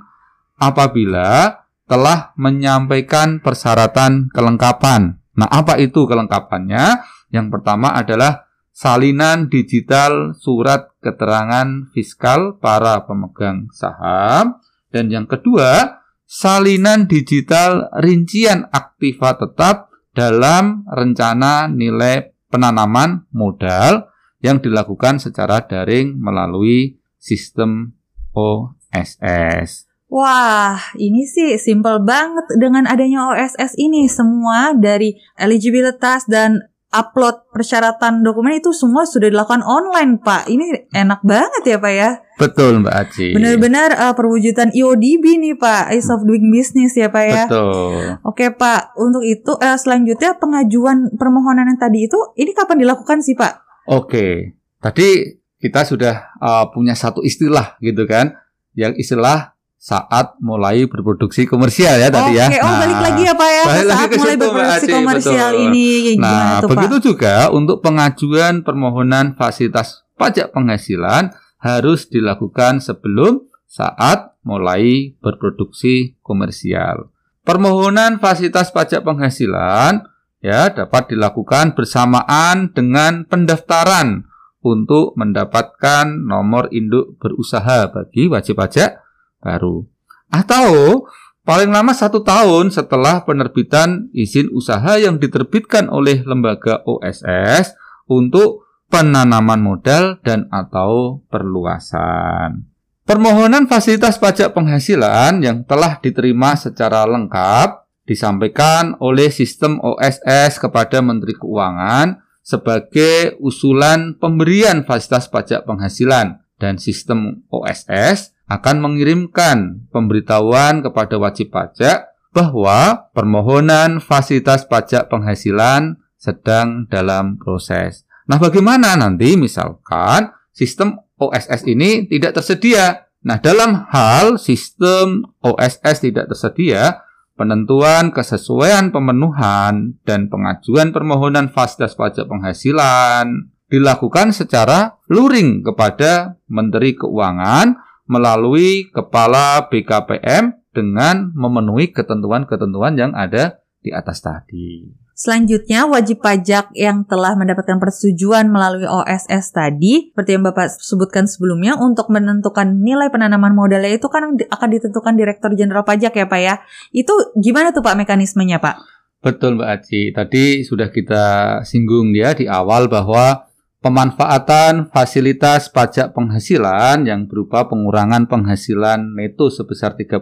apabila 0.56 1.60
telah 1.90 2.32
menyampaikan 2.40 3.44
persyaratan 3.44 4.32
kelengkapan. 4.32 5.20
Nah, 5.36 5.50
apa 5.50 5.76
itu 5.82 6.08
kelengkapannya? 6.08 7.04
Yang 7.32 7.48
pertama 7.60 7.96
adalah 7.96 8.48
salinan 8.72 9.52
digital 9.52 10.38
surat 10.38 10.94
keterangan 11.04 11.92
fiskal 11.92 12.56
para 12.62 13.04
pemegang 13.04 13.68
saham. 13.76 14.62
Dan 14.90 15.12
yang 15.12 15.26
kedua, 15.26 16.00
salinan 16.24 17.10
digital 17.10 17.90
rincian 18.00 18.70
aktiva 18.70 19.36
tetap 19.36 19.90
dalam 20.14 20.86
rencana 20.90 21.70
nilai 21.70 22.34
penanaman 22.50 23.30
modal 23.34 24.10
yang 24.40 24.64
dilakukan 24.64 25.20
secara 25.20 25.64
daring 25.64 26.16
melalui 26.20 27.00
sistem 27.20 27.96
OSS. 28.32 29.90
Wah, 30.10 30.82
ini 30.98 31.30
sih 31.30 31.62
simple 31.62 32.02
banget 32.02 32.50
dengan 32.58 32.90
adanya 32.90 33.30
OSS 33.30 33.78
ini. 33.78 34.10
Semua 34.10 34.74
dari 34.74 35.14
eligibilitas 35.38 36.26
dan 36.26 36.66
upload 36.90 37.46
persyaratan 37.54 38.26
dokumen 38.26 38.58
itu 38.58 38.74
semua 38.74 39.06
sudah 39.06 39.30
dilakukan 39.30 39.62
online, 39.62 40.18
Pak. 40.18 40.50
Ini 40.50 40.90
enak 40.90 41.22
banget 41.22 41.64
ya, 41.70 41.78
Pak 41.78 41.94
ya? 41.94 42.10
Betul, 42.42 42.82
Mbak 42.82 42.96
Aci. 42.98 43.38
Benar-benar 43.38 43.94
uh, 43.94 44.14
perwujudan 44.18 44.74
EODB 44.74 45.26
nih, 45.38 45.56
Pak. 45.62 45.94
Ease 45.94 46.10
of 46.10 46.26
doing 46.26 46.50
business 46.50 46.98
ya, 46.98 47.14
Pak 47.14 47.26
ya? 47.30 47.44
Betul. 47.46 48.18
Oke, 48.26 48.50
Pak. 48.50 48.98
Untuk 48.98 49.22
itu, 49.22 49.54
uh, 49.54 49.78
selanjutnya 49.78 50.42
pengajuan 50.42 51.14
permohonan 51.14 51.70
yang 51.70 51.78
tadi 51.78 52.10
itu, 52.10 52.18
ini 52.34 52.58
kapan 52.58 52.82
dilakukan 52.82 53.22
sih, 53.22 53.38
Pak? 53.38 53.69
Oke. 53.90 54.54
Tadi 54.78 55.42
kita 55.58 55.84
sudah 55.84 56.38
uh, 56.38 56.70
punya 56.70 56.94
satu 56.94 57.26
istilah 57.26 57.76
gitu 57.82 58.06
kan, 58.06 58.38
yang 58.78 58.94
istilah 58.96 59.58
saat 59.80 60.36
mulai 60.44 60.86
berproduksi 60.92 61.48
komersial 61.48 61.96
ya 61.98 62.12
tadi 62.12 62.36
ya. 62.36 62.52
Oke, 62.52 62.60
oh 62.60 62.74
balik 62.84 63.00
lagi 63.00 63.22
ya 63.24 63.34
Pak 63.34 63.50
ya. 63.50 63.64
balik 63.64 63.88
lagi 63.88 63.96
saat 63.96 64.10
ke 64.12 64.18
mulai 64.20 64.28
situ, 64.36 64.44
berproduksi 64.44 64.86
Aci, 64.86 64.94
komersial 64.94 65.50
betul. 65.56 65.64
ini 65.72 65.88
gimana 66.04 66.28
Nah, 66.28 66.60
tuh 66.60 66.70
begitu 66.76 66.96
Pak? 67.00 67.04
juga 67.08 67.36
untuk 67.56 67.78
pengajuan 67.80 68.54
permohonan 68.62 69.26
fasilitas 69.40 70.04
pajak 70.20 70.52
penghasilan 70.52 71.32
harus 71.64 72.12
dilakukan 72.12 72.84
sebelum 72.84 73.48
saat 73.72 74.36
mulai 74.44 75.16
berproduksi 75.24 76.20
komersial. 76.20 77.08
Permohonan 77.48 78.20
fasilitas 78.20 78.76
pajak 78.76 79.02
penghasilan 79.08 80.04
ya 80.40 80.72
dapat 80.72 81.12
dilakukan 81.16 81.76
bersamaan 81.76 82.72
dengan 82.72 83.28
pendaftaran 83.28 84.28
untuk 84.60 85.16
mendapatkan 85.16 86.08
nomor 86.20 86.68
induk 86.72 87.16
berusaha 87.20 87.88
bagi 87.92 88.28
wajib 88.28 88.60
pajak 88.60 89.00
baru. 89.40 89.88
Atau 90.30 91.08
paling 91.48 91.72
lama 91.72 91.96
satu 91.96 92.22
tahun 92.22 92.70
setelah 92.70 93.24
penerbitan 93.24 94.12
izin 94.12 94.52
usaha 94.52 95.00
yang 95.00 95.18
diterbitkan 95.18 95.88
oleh 95.88 96.22
lembaga 96.28 96.84
OSS 96.84 97.74
untuk 98.12 98.68
penanaman 98.92 99.62
modal 99.64 100.20
dan 100.26 100.50
atau 100.52 101.24
perluasan. 101.30 102.68
Permohonan 103.10 103.66
fasilitas 103.66 104.22
pajak 104.22 104.54
penghasilan 104.54 105.42
yang 105.42 105.66
telah 105.66 105.98
diterima 105.98 106.54
secara 106.54 107.10
lengkap 107.10 107.89
disampaikan 108.10 108.98
oleh 108.98 109.30
sistem 109.30 109.78
OSS 109.78 110.58
kepada 110.58 111.06
Menteri 111.06 111.38
Keuangan 111.38 112.18
sebagai 112.42 113.38
usulan 113.38 114.18
pemberian 114.18 114.82
fasilitas 114.82 115.30
pajak 115.30 115.70
penghasilan 115.70 116.42
dan 116.58 116.82
sistem 116.82 117.46
OSS 117.54 118.34
akan 118.50 118.82
mengirimkan 118.82 119.86
pemberitahuan 119.94 120.82
kepada 120.82 121.22
wajib 121.22 121.54
pajak 121.54 122.10
bahwa 122.34 123.14
permohonan 123.14 124.02
fasilitas 124.02 124.66
pajak 124.66 125.06
penghasilan 125.14 126.02
sedang 126.18 126.90
dalam 126.90 127.38
proses. 127.38 128.10
Nah, 128.26 128.42
bagaimana 128.42 128.98
nanti 128.98 129.38
misalkan 129.38 130.34
sistem 130.50 130.98
OSS 131.22 131.70
ini 131.70 132.10
tidak 132.10 132.42
tersedia? 132.42 133.06
Nah, 133.22 133.38
dalam 133.38 133.86
hal 133.94 134.42
sistem 134.42 135.30
OSS 135.46 136.10
tidak 136.10 136.34
tersedia, 136.34 137.06
penentuan 137.40 138.12
kesesuaian 138.12 138.92
pemenuhan 138.92 139.96
dan 140.04 140.28
pengajuan 140.28 140.92
permohonan 140.92 141.48
fasilitas 141.48 141.96
pajak 141.96 142.28
penghasilan 142.28 143.56
dilakukan 143.72 144.36
secara 144.36 145.00
luring 145.08 145.64
kepada 145.64 146.36
Menteri 146.52 147.00
Keuangan 147.00 147.80
melalui 148.12 148.92
Kepala 148.92 149.72
BKPM 149.72 150.60
dengan 150.76 151.32
memenuhi 151.32 151.96
ketentuan-ketentuan 151.96 153.00
yang 153.00 153.16
ada 153.16 153.64
di 153.80 153.96
atas 153.96 154.20
tadi. 154.20 154.84
Selanjutnya, 155.20 155.84
wajib 155.84 156.24
pajak 156.24 156.72
yang 156.80 157.04
telah 157.04 157.36
mendapatkan 157.36 157.76
persetujuan 157.76 158.48
melalui 158.48 158.88
OSS 158.88 159.52
tadi, 159.52 160.16
seperti 160.16 160.40
yang 160.40 160.48
Bapak 160.48 160.72
sebutkan 160.80 161.28
sebelumnya, 161.28 161.76
untuk 161.76 162.08
menentukan 162.08 162.80
nilai 162.80 163.12
penanaman 163.12 163.52
modalnya 163.52 163.92
itu 163.92 164.08
kan 164.08 164.40
akan 164.40 164.70
ditentukan 164.72 165.20
Direktur 165.20 165.52
Jenderal 165.60 165.84
Pajak 165.84 166.16
ya 166.16 166.24
Pak 166.24 166.40
ya. 166.40 166.64
Itu 166.96 167.36
gimana 167.36 167.76
tuh 167.76 167.84
Pak 167.84 168.00
mekanismenya 168.00 168.64
Pak? 168.64 168.80
Betul 169.20 169.60
Mbak 169.60 169.68
Aci, 169.68 170.16
tadi 170.16 170.64
sudah 170.64 170.88
kita 170.88 171.60
singgung 171.68 172.16
ya 172.16 172.32
di 172.32 172.48
awal 172.48 172.88
bahwa 172.88 173.49
pemanfaatan 173.80 174.92
fasilitas 174.92 175.72
pajak 175.72 176.12
penghasilan 176.12 177.08
yang 177.08 177.32
berupa 177.32 177.72
pengurangan 177.72 178.28
penghasilan 178.28 179.16
neto 179.16 179.48
sebesar 179.48 179.96
30% 179.96 180.20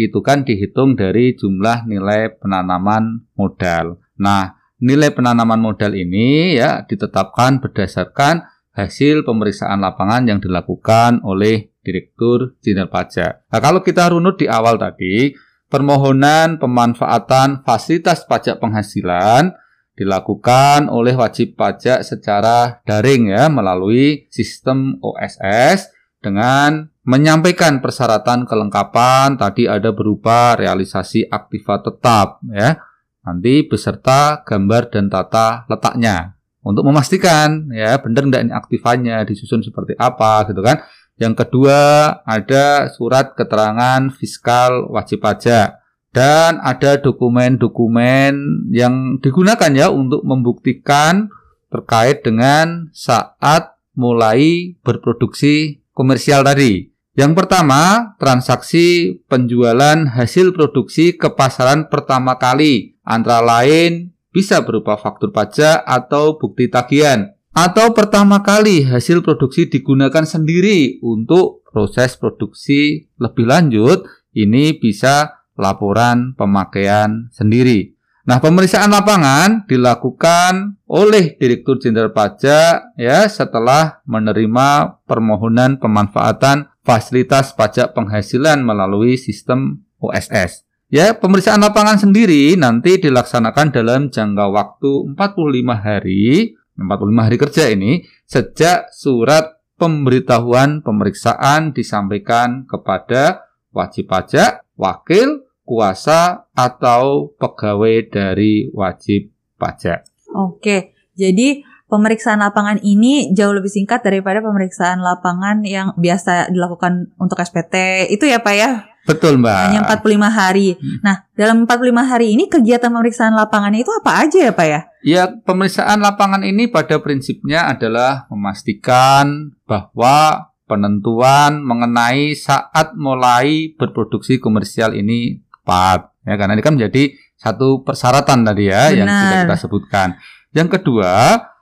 itu 0.00 0.18
kan 0.24 0.48
dihitung 0.48 0.96
dari 0.96 1.36
jumlah 1.36 1.84
nilai 1.84 2.40
penanaman 2.40 3.28
modal. 3.36 4.00
Nah, 4.16 4.56
nilai 4.80 5.12
penanaman 5.12 5.60
modal 5.60 5.92
ini 5.92 6.56
ya 6.56 6.80
ditetapkan 6.88 7.60
berdasarkan 7.60 8.48
hasil 8.72 9.28
pemeriksaan 9.28 9.84
lapangan 9.84 10.24
yang 10.24 10.40
dilakukan 10.40 11.20
oleh 11.20 11.76
Direktur 11.80 12.60
Jenderal 12.60 12.92
Pajak. 12.92 13.48
Nah, 13.48 13.60
kalau 13.60 13.80
kita 13.80 14.12
runut 14.12 14.36
di 14.36 14.44
awal 14.44 14.76
tadi, 14.76 15.32
permohonan 15.72 16.60
pemanfaatan 16.60 17.64
fasilitas 17.64 18.28
pajak 18.28 18.60
penghasilan 18.60 19.56
dilakukan 20.00 20.88
oleh 20.88 21.12
wajib 21.12 21.60
pajak 21.60 22.00
secara 22.00 22.80
daring 22.88 23.36
ya 23.36 23.52
melalui 23.52 24.24
sistem 24.32 24.96
OSS 25.04 25.92
dengan 26.24 26.88
menyampaikan 27.04 27.84
persyaratan 27.84 28.48
kelengkapan 28.48 29.36
tadi 29.36 29.68
ada 29.68 29.92
berupa 29.92 30.56
realisasi 30.56 31.28
aktiva 31.28 31.84
tetap 31.84 32.40
ya. 32.48 32.80
Nanti 33.20 33.68
beserta 33.68 34.40
gambar 34.40 34.88
dan 34.88 35.12
tata 35.12 35.68
letaknya. 35.68 36.40
Untuk 36.64 36.88
memastikan 36.88 37.68
ya 37.68 38.00
benar 38.00 38.24
enggak 38.24 38.42
ini 38.48 38.52
aktivanya 38.56 39.20
disusun 39.28 39.60
seperti 39.60 39.92
apa 40.00 40.48
gitu 40.48 40.64
kan. 40.64 40.80
Yang 41.20 41.44
kedua 41.44 41.80
ada 42.24 42.88
surat 42.88 43.36
keterangan 43.36 44.08
fiskal 44.16 44.88
wajib 44.88 45.20
pajak 45.20 45.79
dan 46.10 46.58
ada 46.62 46.98
dokumen-dokumen 46.98 48.66
yang 48.74 49.22
digunakan 49.22 49.70
ya 49.70 49.94
untuk 49.94 50.26
membuktikan 50.26 51.30
terkait 51.70 52.26
dengan 52.26 52.90
saat 52.90 53.78
mulai 53.94 54.74
berproduksi 54.82 55.86
komersial 55.94 56.42
tadi. 56.42 56.90
Yang 57.14 57.42
pertama, 57.42 58.14
transaksi 58.22 59.18
penjualan 59.26 60.08
hasil 60.14 60.54
produksi 60.54 61.14
ke 61.18 61.34
pasaran 61.34 61.90
pertama 61.90 62.38
kali, 62.38 62.98
antara 63.02 63.42
lain 63.42 64.14
bisa 64.30 64.62
berupa 64.62 64.94
faktur 64.94 65.34
pajak 65.34 65.82
atau 65.86 66.38
bukti 66.38 66.70
tagihan. 66.70 67.34
Atau 67.50 67.90
pertama 67.98 68.46
kali 68.46 68.86
hasil 68.86 69.26
produksi 69.26 69.66
digunakan 69.66 70.22
sendiri 70.22 71.02
untuk 71.02 71.66
proses 71.66 72.14
produksi 72.14 73.10
lebih 73.18 73.50
lanjut, 73.50 74.06
ini 74.30 74.78
bisa 74.78 75.39
laporan 75.60 76.32
pemakaian 76.34 77.28
sendiri. 77.30 78.00
Nah, 78.24 78.36
pemeriksaan 78.36 78.92
lapangan 78.92 79.64
dilakukan 79.64 80.80
oleh 80.88 81.40
Direktur 81.40 81.80
Jenderal 81.80 82.12
Pajak 82.12 82.94
ya 83.00 83.24
setelah 83.26 84.04
menerima 84.04 85.00
permohonan 85.08 85.80
pemanfaatan 85.80 86.68
fasilitas 86.84 87.56
pajak 87.56 87.96
penghasilan 87.96 88.60
melalui 88.60 89.16
sistem 89.16 89.84
OSS. 90.00 90.68
Ya, 90.90 91.14
pemeriksaan 91.14 91.62
lapangan 91.62 92.02
sendiri 92.02 92.58
nanti 92.58 92.98
dilaksanakan 92.98 93.70
dalam 93.70 94.10
jangka 94.10 94.46
waktu 94.50 95.14
45 95.14 95.78
hari, 95.78 96.58
45 96.74 97.26
hari 97.30 97.36
kerja 97.38 97.64
ini 97.70 97.92
sejak 98.26 98.90
surat 98.90 99.62
pemberitahuan 99.78 100.82
pemeriksaan 100.82 101.70
disampaikan 101.72 102.66
kepada 102.66 103.48
wajib 103.70 104.10
pajak, 104.10 104.66
wakil, 104.74 105.46
kuasa 105.70 106.50
atau 106.50 107.30
pegawai 107.38 108.10
dari 108.10 108.74
wajib 108.74 109.30
pajak. 109.54 110.02
Oke, 110.34 110.98
jadi 111.14 111.62
pemeriksaan 111.86 112.42
lapangan 112.42 112.82
ini 112.82 113.30
jauh 113.30 113.54
lebih 113.54 113.70
singkat 113.70 114.02
daripada 114.02 114.42
pemeriksaan 114.42 114.98
lapangan 114.98 115.62
yang 115.62 115.94
biasa 115.94 116.50
dilakukan 116.50 117.14
untuk 117.22 117.38
SPT. 117.38 118.06
Itu 118.10 118.26
ya 118.26 118.42
Pak 118.42 118.54
ya? 118.58 118.70
Betul 119.06 119.38
Mbak. 119.38 119.58
Hanya 119.70 119.82
45 119.86 120.26
hari. 120.26 120.74
Nah, 121.06 121.26
dalam 121.38 121.66
45 121.66 122.02
hari 122.02 122.26
ini 122.34 122.50
kegiatan 122.50 122.90
pemeriksaan 122.90 123.38
lapangannya 123.38 123.86
itu 123.86 123.94
apa 123.94 124.26
aja 124.26 124.38
ya 124.50 124.52
Pak 124.54 124.66
ya? 124.66 124.80
Ya, 125.00 125.22
pemeriksaan 125.30 126.02
lapangan 126.02 126.42
ini 126.42 126.66
pada 126.66 126.98
prinsipnya 126.98 127.70
adalah 127.70 128.26
memastikan 128.28 129.54
bahwa 129.64 130.50
penentuan 130.70 131.66
mengenai 131.66 132.38
saat 132.38 132.94
mulai 132.94 133.74
berproduksi 133.74 134.38
komersial 134.38 134.94
ini 134.94 135.42
tepat 135.70 136.10
ya 136.26 136.34
karena 136.34 136.58
ini 136.58 136.62
kan 136.66 136.74
menjadi 136.74 137.14
satu 137.38 137.86
persyaratan 137.86 138.42
tadi 138.42 138.66
ya 138.66 138.90
Benar. 138.90 138.98
yang 138.98 139.08
sudah 139.08 139.38
kita 139.46 139.56
sebutkan. 139.56 140.08
Yang 140.50 140.68
kedua, 140.76 141.12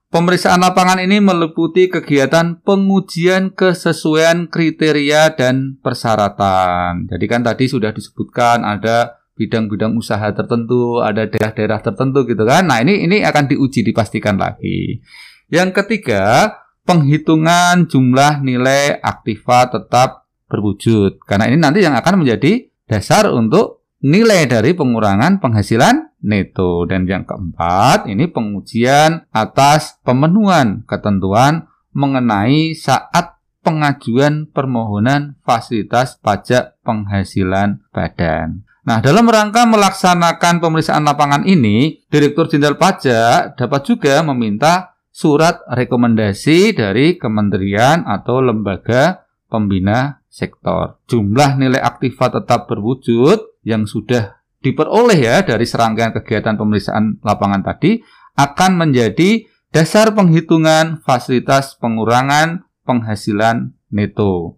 pemeriksaan 0.08 0.58
lapangan 0.64 0.98
ini 0.98 1.20
meliputi 1.20 1.92
kegiatan 1.92 2.64
pengujian 2.64 3.52
kesesuaian 3.52 4.48
kriteria 4.48 5.36
dan 5.36 5.76
persyaratan. 5.84 7.06
Jadi 7.12 7.24
kan 7.28 7.44
tadi 7.44 7.68
sudah 7.68 7.92
disebutkan 7.92 8.64
ada 8.64 9.20
bidang-bidang 9.38 9.94
usaha 9.94 10.34
tertentu, 10.34 10.98
ada 10.98 11.28
daerah-daerah 11.30 11.78
tertentu 11.78 12.26
gitu 12.26 12.42
kan. 12.42 12.66
Nah, 12.66 12.82
ini 12.82 13.06
ini 13.06 13.22
akan 13.22 13.46
diuji 13.46 13.86
dipastikan 13.86 14.34
lagi. 14.34 14.98
Yang 15.46 15.84
ketiga, 15.84 16.58
penghitungan 16.82 17.86
jumlah 17.86 18.42
nilai 18.42 18.98
aktiva 18.98 19.70
tetap 19.70 20.26
berwujud. 20.50 21.22
Karena 21.22 21.46
ini 21.46 21.60
nanti 21.60 21.86
yang 21.86 21.94
akan 21.94 22.26
menjadi 22.26 22.66
dasar 22.88 23.30
untuk 23.30 23.77
nilai 24.02 24.46
dari 24.46 24.74
pengurangan 24.74 25.42
penghasilan 25.42 26.18
neto. 26.22 26.86
Dan 26.86 27.06
yang 27.06 27.26
keempat, 27.26 28.06
ini 28.10 28.30
pengujian 28.30 29.26
atas 29.30 29.98
pemenuhan 30.02 30.86
ketentuan 30.86 31.70
mengenai 31.94 32.74
saat 32.78 33.38
pengajuan 33.62 34.48
permohonan 34.48 35.36
fasilitas 35.42 36.16
pajak 36.22 36.78
penghasilan 36.86 37.82
badan. 37.90 38.64
Nah, 38.88 39.04
dalam 39.04 39.28
rangka 39.28 39.68
melaksanakan 39.68 40.64
pemeriksaan 40.64 41.04
lapangan 41.04 41.44
ini, 41.44 42.00
Direktur 42.08 42.48
Jenderal 42.48 42.80
Pajak 42.80 43.60
dapat 43.60 43.84
juga 43.84 44.24
meminta 44.24 44.96
surat 45.12 45.60
rekomendasi 45.68 46.72
dari 46.72 47.20
kementerian 47.20 48.08
atau 48.08 48.40
lembaga 48.40 49.28
pembina 49.50 50.24
sektor. 50.30 51.04
Jumlah 51.04 51.60
nilai 51.60 51.84
aktiva 51.84 52.32
tetap 52.32 52.64
berwujud 52.64 53.47
yang 53.68 53.84
sudah 53.84 54.40
diperoleh 54.64 55.20
ya 55.20 55.44
dari 55.44 55.68
serangkaian 55.68 56.16
kegiatan 56.16 56.56
pemeriksaan 56.56 57.20
lapangan 57.20 57.60
tadi 57.60 58.00
akan 58.40 58.80
menjadi 58.80 59.44
dasar 59.68 60.16
penghitungan 60.16 61.04
fasilitas 61.04 61.76
pengurangan 61.76 62.64
penghasilan 62.88 63.76
neto. 63.92 64.56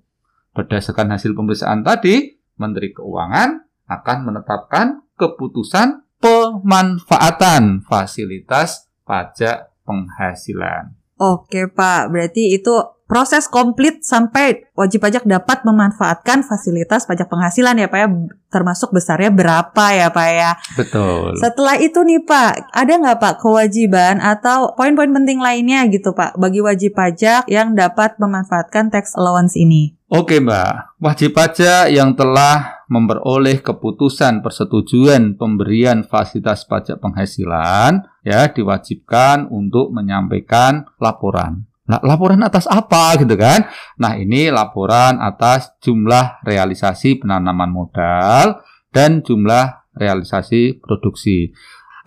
Berdasarkan 0.55 1.11
hasil 1.19 1.35
pemeriksaan 1.35 1.83
tadi, 1.83 2.39
Menteri 2.55 2.95
Keuangan 2.95 3.67
akan 3.91 4.19
menetapkan 4.23 5.03
keputusan 5.19 6.07
pemanfaatan 6.23 7.83
fasilitas 7.83 8.87
pajak 9.03 9.75
penghasilan. 9.83 11.00
Oke 11.21 11.69
Pak, 11.69 12.09
berarti 12.09 12.57
itu 12.57 12.73
proses 13.05 13.45
komplit 13.51 14.01
sampai 14.07 14.71
wajib 14.73 15.05
pajak 15.05 15.29
dapat 15.29 15.67
memanfaatkan 15.69 16.47
fasilitas 16.47 17.05
pajak 17.05 17.29
penghasilan 17.29 17.77
ya 17.77 17.93
Pak 17.93 17.99
ya, 18.01 18.09
termasuk 18.49 18.95
besarnya 18.95 19.29
berapa 19.29 19.85
ya 19.93 20.09
Pak 20.09 20.29
ya. 20.33 20.51
Betul. 20.81 21.37
Setelah 21.37 21.77
itu 21.77 22.01
nih 22.01 22.25
Pak, 22.25 22.73
ada 22.73 22.93
nggak 22.97 23.19
Pak 23.21 23.35
kewajiban 23.45 24.23
atau 24.23 24.73
poin-poin 24.79 25.13
penting 25.13 25.45
lainnya 25.45 25.85
gitu 25.93 26.17
Pak 26.17 26.41
bagi 26.41 26.65
wajib 26.65 26.97
pajak 26.97 27.51
yang 27.53 27.77
dapat 27.77 28.17
memanfaatkan 28.17 28.89
tax 28.89 29.13
allowance 29.13 29.61
ini? 29.61 29.93
Oke 30.09 30.41
Mbak, 30.41 31.03
wajib 31.05 31.37
pajak 31.37 31.93
yang 31.93 32.17
telah 32.17 32.80
memperoleh 32.91 33.63
keputusan 33.63 34.43
persetujuan 34.43 35.39
pemberian 35.39 36.03
fasilitas 36.03 36.67
pajak 36.67 36.99
penghasilan 36.99 38.03
ya 38.27 38.51
diwajibkan 38.51 39.47
untuk 39.47 39.95
menyampaikan 39.95 40.91
laporan. 40.99 41.71
Nah, 41.87 42.03
laporan 42.03 42.43
atas 42.43 42.67
apa 42.67 43.19
gitu 43.19 43.35
kan? 43.39 43.67
Nah, 43.99 44.19
ini 44.19 44.51
laporan 44.51 45.23
atas 45.23 45.79
jumlah 45.83 46.43
realisasi 46.43 47.23
penanaman 47.23 47.71
modal 47.71 48.63
dan 48.91 49.23
jumlah 49.23 49.95
realisasi 49.95 50.79
produksi 50.83 51.51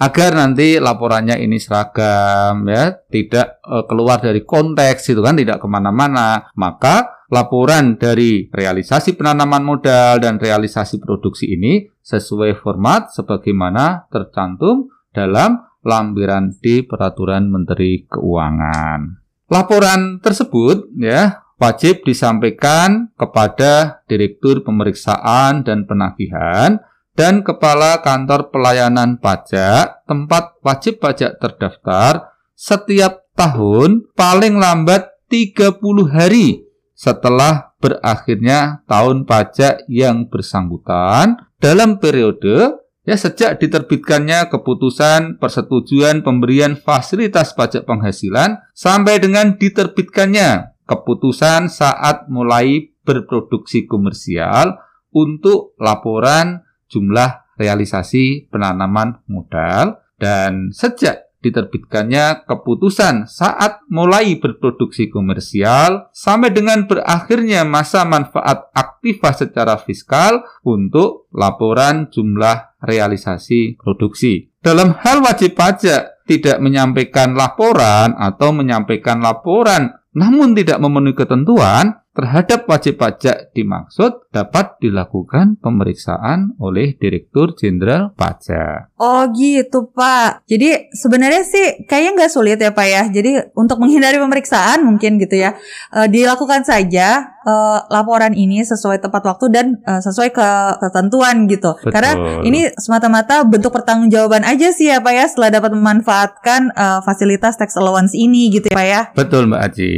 agar 0.04 0.36
nanti 0.36 0.82
laporannya 0.82 1.40
ini 1.40 1.62
seragam 1.62 2.66
ya 2.68 2.92
tidak 3.08 3.62
uh, 3.64 3.86
keluar 3.88 4.20
dari 4.20 4.44
konteks 4.44 5.14
itu 5.14 5.22
kan 5.24 5.38
tidak 5.38 5.62
ke 5.62 5.68
mana-mana 5.70 6.50
maka 6.60 7.13
laporan 7.34 7.98
dari 7.98 8.46
realisasi 8.54 9.18
penanaman 9.18 9.66
modal 9.66 10.22
dan 10.22 10.38
realisasi 10.38 11.02
produksi 11.02 11.50
ini 11.58 11.90
sesuai 12.06 12.62
format 12.62 13.10
sebagaimana 13.10 14.06
tercantum 14.14 14.94
dalam 15.10 15.66
lampiran 15.82 16.54
di 16.62 16.86
peraturan 16.86 17.50
Menteri 17.50 18.06
Keuangan. 18.06 19.26
Laporan 19.50 20.22
tersebut 20.22 20.94
ya 20.94 21.42
wajib 21.58 22.06
disampaikan 22.06 23.10
kepada 23.18 24.06
Direktur 24.06 24.62
Pemeriksaan 24.62 25.66
dan 25.66 25.90
Penagihan 25.90 26.86
dan 27.18 27.42
Kepala 27.42 28.06
Kantor 28.06 28.54
Pelayanan 28.54 29.18
Pajak 29.18 30.06
tempat 30.06 30.58
wajib 30.62 31.02
pajak 31.02 31.42
terdaftar 31.42 32.34
setiap 32.54 33.26
tahun 33.34 34.10
paling 34.14 34.58
lambat 34.58 35.14
30 35.30 35.82
hari 36.10 36.63
setelah 37.04 37.76
berakhirnya 37.84 38.88
tahun 38.88 39.28
pajak 39.28 39.92
yang 39.92 40.32
bersangkutan 40.32 41.36
dalam 41.60 42.00
periode 42.00 42.80
ya 43.04 43.20
sejak 43.20 43.60
diterbitkannya 43.60 44.48
keputusan 44.48 45.36
persetujuan 45.36 46.24
pemberian 46.24 46.80
fasilitas 46.80 47.52
pajak 47.60 47.84
penghasilan 47.84 48.56
sampai 48.72 49.20
dengan 49.20 49.60
diterbitkannya 49.60 50.80
keputusan 50.88 51.68
saat 51.68 52.32
mulai 52.32 52.96
berproduksi 53.04 53.84
komersial 53.84 54.80
untuk 55.12 55.76
laporan 55.84 56.64
jumlah 56.88 57.60
realisasi 57.60 58.48
penanaman 58.48 59.20
modal 59.28 60.00
dan 60.16 60.72
sejak 60.72 61.33
diterbitkannya 61.44 62.48
keputusan 62.48 63.28
saat 63.28 63.84
mulai 63.92 64.40
berproduksi 64.40 65.12
komersial 65.12 66.08
sampai 66.16 66.56
dengan 66.56 66.88
berakhirnya 66.88 67.68
masa 67.68 68.08
manfaat 68.08 68.72
aktiva 68.72 69.36
secara 69.36 69.76
fiskal 69.76 70.48
untuk 70.64 71.28
laporan 71.36 72.08
jumlah 72.08 72.80
realisasi 72.80 73.76
produksi. 73.76 74.48
Dalam 74.64 74.96
hal 75.04 75.20
wajib 75.20 75.60
pajak 75.60 76.24
tidak 76.24 76.64
menyampaikan 76.64 77.36
laporan 77.36 78.16
atau 78.16 78.56
menyampaikan 78.56 79.20
laporan 79.20 79.92
namun 80.14 80.54
tidak 80.54 80.78
memenuhi 80.78 81.18
ketentuan, 81.18 82.03
terhadap 82.14 82.70
wajib 82.70 83.02
pajak 83.02 83.50
dimaksud 83.58 84.30
dapat 84.30 84.78
dilakukan 84.78 85.58
pemeriksaan 85.58 86.54
oleh 86.62 86.94
Direktur 86.94 87.58
Jenderal 87.58 88.14
Pajak. 88.14 88.94
Oh 89.02 89.26
gitu 89.34 89.90
Pak. 89.90 90.46
Jadi 90.46 90.94
sebenarnya 90.94 91.42
sih 91.42 91.90
kayaknya 91.90 92.12
nggak 92.22 92.32
sulit 92.34 92.62
ya 92.62 92.70
Pak 92.70 92.88
ya. 92.88 93.04
Jadi 93.10 93.54
untuk 93.58 93.82
menghindari 93.82 94.22
pemeriksaan 94.22 94.86
mungkin 94.86 95.18
gitu 95.18 95.42
ya, 95.42 95.58
uh, 95.90 96.06
dilakukan 96.06 96.62
saja 96.62 97.34
uh, 97.50 97.90
laporan 97.90 98.38
ini 98.38 98.62
sesuai 98.62 99.02
tepat 99.02 99.34
waktu 99.34 99.46
dan 99.50 99.66
uh, 99.84 100.02
sesuai 100.02 100.30
ke 100.30 100.50
ketentuan 100.86 101.50
gitu. 101.50 101.74
Betul. 101.82 101.92
Karena 101.94 102.12
ini 102.46 102.70
semata-mata 102.78 103.42
bentuk 103.42 103.74
pertanggungjawaban 103.74 104.46
aja 104.46 104.70
sih 104.70 104.94
ya 104.94 105.02
Pak 105.02 105.14
ya 105.14 105.26
setelah 105.26 105.50
dapat 105.50 105.74
memanfaatkan 105.74 106.78
uh, 106.78 107.00
fasilitas 107.02 107.58
tax 107.58 107.74
allowance 107.74 108.14
ini 108.14 108.54
gitu 108.54 108.70
ya 108.70 108.78
Pak 108.78 108.88
ya. 108.88 109.02
Betul 109.18 109.50
Mbak 109.50 109.62
Aji. 109.66 109.94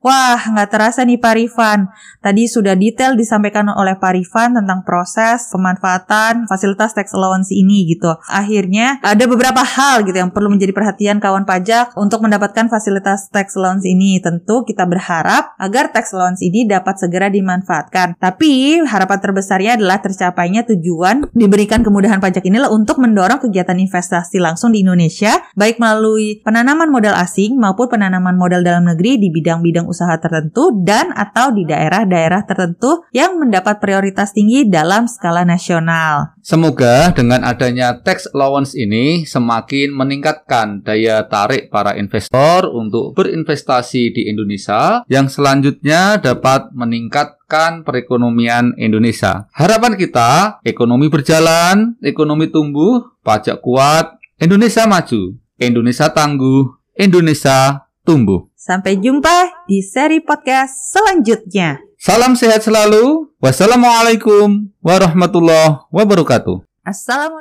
Wah, 0.00 0.40
nggak 0.40 0.72
terasa 0.72 1.04
nih 1.04 1.20
Pak 1.20 1.34
Rifan. 1.36 1.92
Tadi 2.24 2.48
sudah 2.48 2.72
detail 2.72 3.20
disampaikan 3.20 3.68
oleh 3.68 4.00
Pak 4.00 4.16
Rifan 4.16 4.56
tentang 4.56 4.80
proses 4.80 5.52
pemanfaatan 5.52 6.48
fasilitas 6.48 6.96
tax 6.96 7.12
allowance 7.12 7.52
ini 7.52 7.84
gitu. 7.84 8.08
Akhirnya 8.24 8.96
ada 9.04 9.28
beberapa 9.28 9.60
hal 9.60 10.08
gitu 10.08 10.16
yang 10.16 10.32
perlu 10.32 10.48
menjadi 10.48 10.72
perhatian 10.72 11.20
kawan 11.20 11.44
pajak 11.44 11.92
untuk 12.00 12.24
mendapatkan 12.24 12.72
fasilitas 12.72 13.28
tax 13.28 13.60
allowance 13.60 13.84
ini. 13.84 14.16
Tentu 14.24 14.64
kita 14.64 14.88
berharap 14.88 15.52
agar 15.60 15.92
tax 15.92 16.16
allowance 16.16 16.40
ini 16.40 16.64
dapat 16.64 16.96
segera 16.96 17.28
dimanfaatkan. 17.28 18.16
Tapi 18.16 18.80
harapan 18.80 19.20
terbesarnya 19.20 19.76
adalah 19.76 20.00
tercapainya 20.00 20.64
tujuan 20.64 21.28
diberikan 21.36 21.84
kemudahan 21.84 22.24
pajak 22.24 22.48
inilah 22.48 22.72
untuk 22.72 23.04
mendorong 23.04 23.36
kegiatan 23.44 23.76
investasi 23.76 24.40
langsung 24.40 24.72
di 24.72 24.80
Indonesia, 24.80 25.44
baik 25.60 25.76
melalui 25.76 26.40
penanaman 26.40 26.88
modal 26.88 27.12
asing 27.20 27.60
maupun 27.60 27.92
penanaman 27.92 28.40
modal 28.40 28.64
dalam 28.64 28.88
negeri 28.88 29.20
di 29.20 29.28
bidang-bidang 29.28 29.89
usaha 29.90 30.14
tertentu 30.22 30.70
dan 30.86 31.10
atau 31.10 31.50
di 31.50 31.66
daerah-daerah 31.66 32.46
tertentu 32.46 33.02
yang 33.10 33.42
mendapat 33.42 33.82
prioritas 33.82 34.30
tinggi 34.30 34.70
dalam 34.70 35.10
skala 35.10 35.42
nasional. 35.42 36.38
Semoga 36.40 37.10
dengan 37.10 37.42
adanya 37.42 37.98
tax 37.98 38.30
allowance 38.30 38.78
ini 38.78 39.26
semakin 39.26 39.90
meningkatkan 39.90 40.86
daya 40.86 41.26
tarik 41.26 41.68
para 41.74 41.98
investor 41.98 42.70
untuk 42.70 43.18
berinvestasi 43.18 44.14
di 44.14 44.30
Indonesia 44.30 45.02
yang 45.10 45.26
selanjutnya 45.26 46.22
dapat 46.22 46.70
meningkatkan 46.70 47.82
perekonomian 47.82 48.78
Indonesia. 48.78 49.50
Harapan 49.50 49.98
kita, 49.98 50.62
ekonomi 50.62 51.10
berjalan, 51.10 51.98
ekonomi 51.98 52.46
tumbuh, 52.46 53.18
pajak 53.26 53.58
kuat, 53.58 54.16
Indonesia 54.40 54.86
maju, 54.86 55.36
Indonesia 55.60 56.08
tangguh, 56.08 56.80
Indonesia 56.96 57.84
tumbuh. 58.00 58.48
Sampai 58.56 58.96
jumpa 58.96 59.49
di 59.70 59.86
seri 59.86 60.18
podcast 60.18 60.90
selanjutnya. 60.90 61.78
Salam 61.94 62.34
sehat 62.34 62.66
selalu. 62.66 63.30
Wassalamualaikum 63.38 64.66
warahmatullahi 64.82 65.86
wabarakatuh. 65.94 66.66
Assalamualaikum. 66.82 67.38